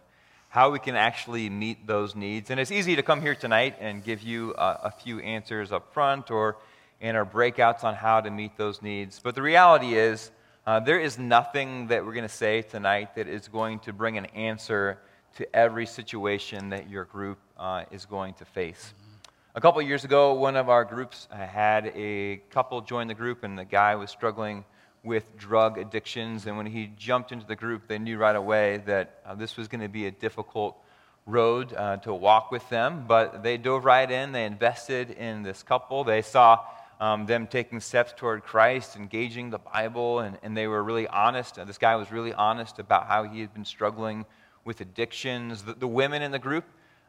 how 0.50 0.70
we 0.70 0.80
can 0.80 0.96
actually 0.96 1.50
meet 1.50 1.88
those 1.88 2.16
needs. 2.16 2.50
And 2.50 2.60
it's 2.60 2.72
easy 2.72 2.96
to 2.96 3.04
come 3.04 3.22
here 3.22 3.36
tonight 3.36 3.76
and 3.80 4.04
give 4.04 4.22
you 4.22 4.54
a, 4.56 4.80
a 4.84 4.92
few 4.92 5.20
answers 5.20 5.72
up 5.72 5.94
front 5.94 6.30
or 6.30 6.58
in 7.02 7.16
our 7.16 7.26
breakouts 7.26 7.84
on 7.84 7.96
how 7.96 8.22
to 8.22 8.32
meet 8.32 8.58
those 8.58 8.82
needs. 8.82 9.20
But 9.20 9.36
the 9.36 9.42
reality 9.42 9.96
is, 9.96 10.32
uh, 10.66 10.80
there 10.80 11.00
is 11.00 11.20
nothing 11.20 11.88
that 11.88 12.06
we're 12.06 12.14
going 12.14 12.28
to 12.28 12.34
say 12.34 12.62
tonight 12.62 13.16
that 13.16 13.28
is 13.28 13.50
going 13.50 13.80
to 13.80 13.92
bring 13.92 14.18
an 14.18 14.26
answer 14.28 14.98
to 15.36 15.56
every 15.56 15.86
situation 15.86 16.70
that 16.70 16.90
your 16.90 17.04
group 17.04 17.38
uh, 17.58 17.84
is 17.92 18.06
going 18.06 18.34
to 18.36 18.46
face. 18.46 18.94
A 19.56 19.62
couple 19.62 19.82
years 19.82 20.06
ago, 20.06 20.34
one 20.34 20.56
of 20.56 20.70
our 20.70 20.86
groups 20.86 21.28
had 21.32 21.92
a 21.96 22.38
couple 22.50 22.80
join 22.82 23.08
the 23.08 23.14
group, 23.14 23.44
and 23.44 23.60
the 23.60 23.66
guy 23.66 23.96
was 23.96 24.10
struggling 24.10 24.64
with 25.04 25.38
drug 25.38 25.78
addictions. 25.78 26.48
And 26.48 26.56
when 26.56 26.66
he 26.66 26.92
jumped 26.98 27.32
into 27.34 27.46
the 27.46 27.56
group, 27.56 27.88
they 27.88 28.00
knew 28.00 28.18
right 28.18 28.36
away 28.36 28.82
that 28.86 29.20
uh, 29.26 29.36
this 29.36 29.58
was 29.58 29.68
going 29.68 29.82
to 29.82 29.90
be 29.90 30.08
a 30.08 30.12
difficult 30.12 30.78
road 31.26 31.74
uh, 31.74 31.98
to 31.98 32.14
walk 32.14 32.52
with 32.52 32.68
them. 32.70 33.04
But 33.06 33.44
they 33.44 33.58
dove 33.58 33.84
right 33.84 34.10
in, 34.10 34.32
they 34.32 34.46
invested 34.46 35.12
in 35.12 35.44
this 35.44 35.62
couple. 35.62 36.06
They 36.06 36.22
saw 36.22 36.62
um, 37.00 37.26
them 37.26 37.48
taking 37.48 37.80
steps 37.80 38.14
toward 38.16 38.44
Christ, 38.44 38.96
engaging 38.96 39.50
the 39.50 39.60
Bible, 39.60 40.20
and, 40.20 40.38
and 40.44 40.56
they 40.56 40.68
were 40.68 40.84
really 40.84 41.08
honest. 41.08 41.56
This 41.66 41.78
guy 41.78 41.96
was 41.96 42.12
really 42.12 42.34
honest 42.34 42.80
about 42.80 43.08
how 43.08 43.24
he 43.24 43.42
had 43.42 43.54
been 43.54 43.66
struggling 43.66 44.26
with 44.66 44.82
addictions. 44.82 45.64
The, 45.64 45.74
the 45.74 45.88
women 45.88 46.22
in 46.22 46.32
the 46.32 46.40
group 46.40 46.66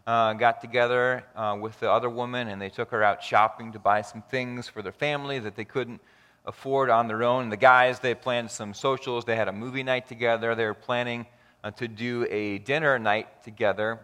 uh, 0.06 0.32
got 0.34 0.60
together 0.60 1.24
uh, 1.36 1.56
with 1.60 1.78
the 1.80 1.90
other 1.90 2.10
woman, 2.10 2.48
and 2.48 2.60
they 2.60 2.70
took 2.70 2.90
her 2.90 3.02
out 3.02 3.22
shopping 3.22 3.72
to 3.72 3.78
buy 3.78 4.02
some 4.02 4.22
things 4.22 4.68
for 4.68 4.82
their 4.82 4.92
family 4.92 5.38
that 5.38 5.56
they 5.56 5.64
couldn't 5.64 6.00
afford 6.46 6.90
on 6.90 7.08
their 7.08 7.22
own. 7.22 7.48
The 7.48 7.56
guys, 7.56 8.00
they 8.00 8.14
planned 8.14 8.50
some 8.50 8.74
socials. 8.74 9.24
They 9.24 9.36
had 9.36 9.48
a 9.48 9.52
movie 9.52 9.82
night 9.82 10.08
together. 10.08 10.54
They 10.54 10.66
were 10.66 10.74
planning 10.74 11.26
uh, 11.62 11.70
to 11.72 11.88
do 11.88 12.26
a 12.30 12.58
dinner 12.58 12.98
night 12.98 13.42
together. 13.44 14.00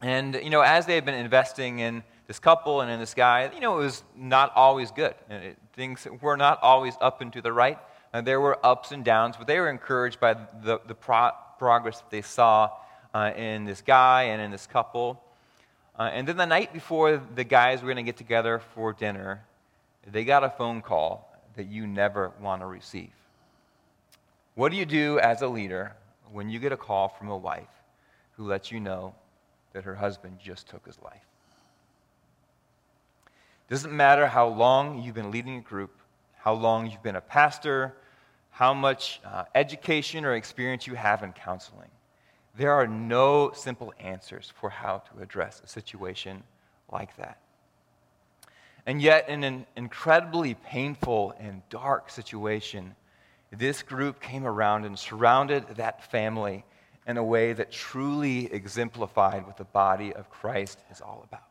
And, 0.00 0.34
you 0.42 0.50
know, 0.50 0.62
as 0.62 0.86
they 0.86 0.94
had 0.94 1.04
been 1.04 1.14
investing 1.14 1.78
in 1.78 2.02
this 2.30 2.38
couple 2.38 2.80
and 2.80 2.88
in 2.88 3.00
this 3.00 3.12
guy, 3.12 3.50
you 3.52 3.58
know, 3.58 3.80
it 3.80 3.82
was 3.82 4.04
not 4.16 4.52
always 4.54 4.92
good. 4.92 5.16
It, 5.28 5.58
things 5.72 6.06
were 6.20 6.36
not 6.36 6.62
always 6.62 6.94
up 7.00 7.20
and 7.22 7.32
to 7.32 7.42
the 7.42 7.52
right. 7.52 7.76
And 8.12 8.24
there 8.24 8.40
were 8.40 8.64
ups 8.64 8.92
and 8.92 9.04
downs, 9.04 9.34
but 9.36 9.48
they 9.48 9.58
were 9.58 9.68
encouraged 9.68 10.20
by 10.20 10.34
the, 10.34 10.80
the 10.86 10.94
pro- 10.94 11.32
progress 11.58 11.98
that 11.98 12.08
they 12.08 12.22
saw 12.22 12.70
uh, 13.12 13.32
in 13.36 13.64
this 13.64 13.82
guy 13.82 14.22
and 14.22 14.40
in 14.40 14.52
this 14.52 14.68
couple. 14.68 15.20
Uh, 15.98 16.02
and 16.12 16.28
then 16.28 16.36
the 16.36 16.46
night 16.46 16.72
before 16.72 17.20
the 17.34 17.42
guys 17.42 17.82
were 17.82 17.86
going 17.86 17.96
to 17.96 18.04
get 18.04 18.16
together 18.16 18.60
for 18.76 18.92
dinner, 18.92 19.42
they 20.06 20.24
got 20.24 20.44
a 20.44 20.50
phone 20.50 20.82
call 20.82 21.36
that 21.56 21.66
you 21.66 21.84
never 21.84 22.30
want 22.40 22.62
to 22.62 22.66
receive. 22.66 23.10
What 24.54 24.70
do 24.70 24.78
you 24.78 24.86
do 24.86 25.18
as 25.18 25.42
a 25.42 25.48
leader 25.48 25.96
when 26.30 26.48
you 26.48 26.60
get 26.60 26.70
a 26.70 26.76
call 26.76 27.08
from 27.08 27.28
a 27.28 27.36
wife 27.36 27.82
who 28.36 28.46
lets 28.46 28.70
you 28.70 28.78
know 28.78 29.16
that 29.72 29.82
her 29.82 29.96
husband 29.96 30.38
just 30.40 30.68
took 30.68 30.86
his 30.86 30.96
life? 31.02 31.24
Doesn't 33.70 33.92
matter 33.92 34.26
how 34.26 34.48
long 34.48 35.00
you've 35.00 35.14
been 35.14 35.30
leading 35.30 35.58
a 35.58 35.60
group, 35.60 35.92
how 36.36 36.54
long 36.54 36.90
you've 36.90 37.04
been 37.04 37.14
a 37.14 37.20
pastor, 37.20 37.94
how 38.50 38.74
much 38.74 39.20
uh, 39.24 39.44
education 39.54 40.24
or 40.24 40.34
experience 40.34 40.88
you 40.88 40.96
have 40.96 41.22
in 41.22 41.32
counseling. 41.32 41.88
There 42.56 42.72
are 42.72 42.88
no 42.88 43.52
simple 43.54 43.94
answers 44.00 44.52
for 44.60 44.70
how 44.70 44.98
to 44.98 45.22
address 45.22 45.62
a 45.64 45.68
situation 45.68 46.42
like 46.90 47.16
that. 47.16 47.38
And 48.86 49.00
yet, 49.00 49.28
in 49.28 49.44
an 49.44 49.66
incredibly 49.76 50.54
painful 50.54 51.34
and 51.38 51.62
dark 51.70 52.10
situation, 52.10 52.96
this 53.52 53.82
group 53.82 54.20
came 54.20 54.46
around 54.46 54.84
and 54.84 54.98
surrounded 54.98 55.64
that 55.76 56.10
family 56.10 56.64
in 57.06 57.18
a 57.18 57.24
way 57.24 57.52
that 57.52 57.70
truly 57.70 58.52
exemplified 58.52 59.46
what 59.46 59.56
the 59.56 59.64
body 59.64 60.12
of 60.12 60.28
Christ 60.28 60.80
is 60.90 61.00
all 61.00 61.24
about. 61.24 61.49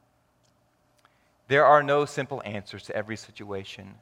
There 1.50 1.66
are 1.66 1.82
no 1.82 2.06
simple 2.06 2.44
answers 2.46 2.84
to 2.84 2.96
every 2.96 3.18
situation, 3.18 3.96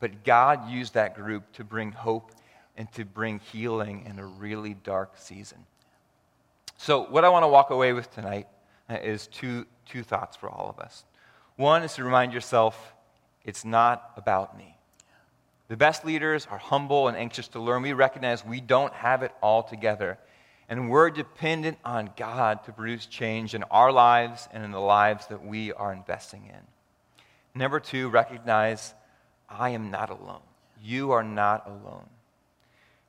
but 0.00 0.24
God 0.24 0.70
used 0.70 0.94
that 0.94 1.14
group 1.14 1.52
to 1.52 1.62
bring 1.62 1.92
hope 1.92 2.32
and 2.74 2.90
to 2.92 3.04
bring 3.04 3.38
healing 3.38 4.06
in 4.08 4.18
a 4.18 4.24
really 4.24 4.72
dark 4.72 5.12
season. 5.18 5.58
So, 6.78 7.04
what 7.04 7.22
I 7.22 7.28
want 7.28 7.42
to 7.42 7.48
walk 7.48 7.68
away 7.68 7.92
with 7.92 8.10
tonight 8.14 8.48
uh, 8.88 8.94
is 8.94 9.26
two, 9.26 9.66
two 9.84 10.02
thoughts 10.02 10.38
for 10.38 10.48
all 10.48 10.70
of 10.70 10.82
us. 10.82 11.04
One 11.56 11.82
is 11.82 11.92
to 11.96 12.04
remind 12.04 12.32
yourself 12.32 12.94
it's 13.44 13.64
not 13.64 14.12
about 14.16 14.56
me. 14.56 14.78
The 15.68 15.76
best 15.76 16.02
leaders 16.02 16.46
are 16.50 16.58
humble 16.58 17.08
and 17.08 17.16
anxious 17.16 17.48
to 17.48 17.60
learn. 17.60 17.82
We 17.82 17.92
recognize 17.92 18.42
we 18.42 18.62
don't 18.62 18.94
have 18.94 19.22
it 19.22 19.32
all 19.42 19.62
together. 19.62 20.18
And 20.70 20.90
we're 20.90 21.10
dependent 21.10 21.76
on 21.84 22.10
God 22.16 22.64
to 22.64 22.72
produce 22.72 23.04
change 23.04 23.54
in 23.54 23.64
our 23.64 23.92
lives 23.92 24.48
and 24.50 24.64
in 24.64 24.70
the 24.70 24.80
lives 24.80 25.26
that 25.26 25.44
we 25.44 25.74
are 25.74 25.92
investing 25.92 26.46
in. 26.46 26.75
Number 27.56 27.80
two, 27.80 28.10
recognize 28.10 28.94
I 29.48 29.70
am 29.70 29.90
not 29.90 30.10
alone. 30.10 30.42
You 30.82 31.12
are 31.12 31.22
not 31.22 31.66
alone. 31.66 32.04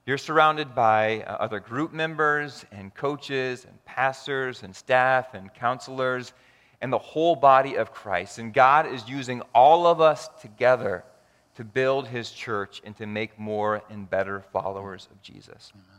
You're 0.05 0.17
surrounded 0.17 0.73
by 0.73 1.23
uh, 1.23 1.33
other 1.33 1.59
group 1.59 1.91
members 1.91 2.65
and 2.71 2.95
coaches 2.95 3.65
and 3.65 3.83
pastors 3.83 4.63
and 4.63 4.73
staff 4.73 5.33
and 5.33 5.53
counselors 5.53 6.31
and 6.79 6.93
the 6.93 6.97
whole 6.97 7.35
body 7.35 7.75
of 7.75 7.91
Christ. 7.91 8.39
And 8.39 8.53
God 8.53 8.87
is 8.87 9.09
using 9.09 9.41
all 9.53 9.85
of 9.85 9.99
us 9.99 10.29
together 10.41 11.03
to 11.55 11.65
build 11.65 12.07
his 12.07 12.31
church 12.31 12.81
and 12.85 12.95
to 12.95 13.05
make 13.05 13.37
more 13.37 13.83
and 13.89 14.09
better 14.09 14.45
followers 14.53 15.09
of 15.11 15.21
Jesus. 15.21 15.73
Amen. 15.75 15.96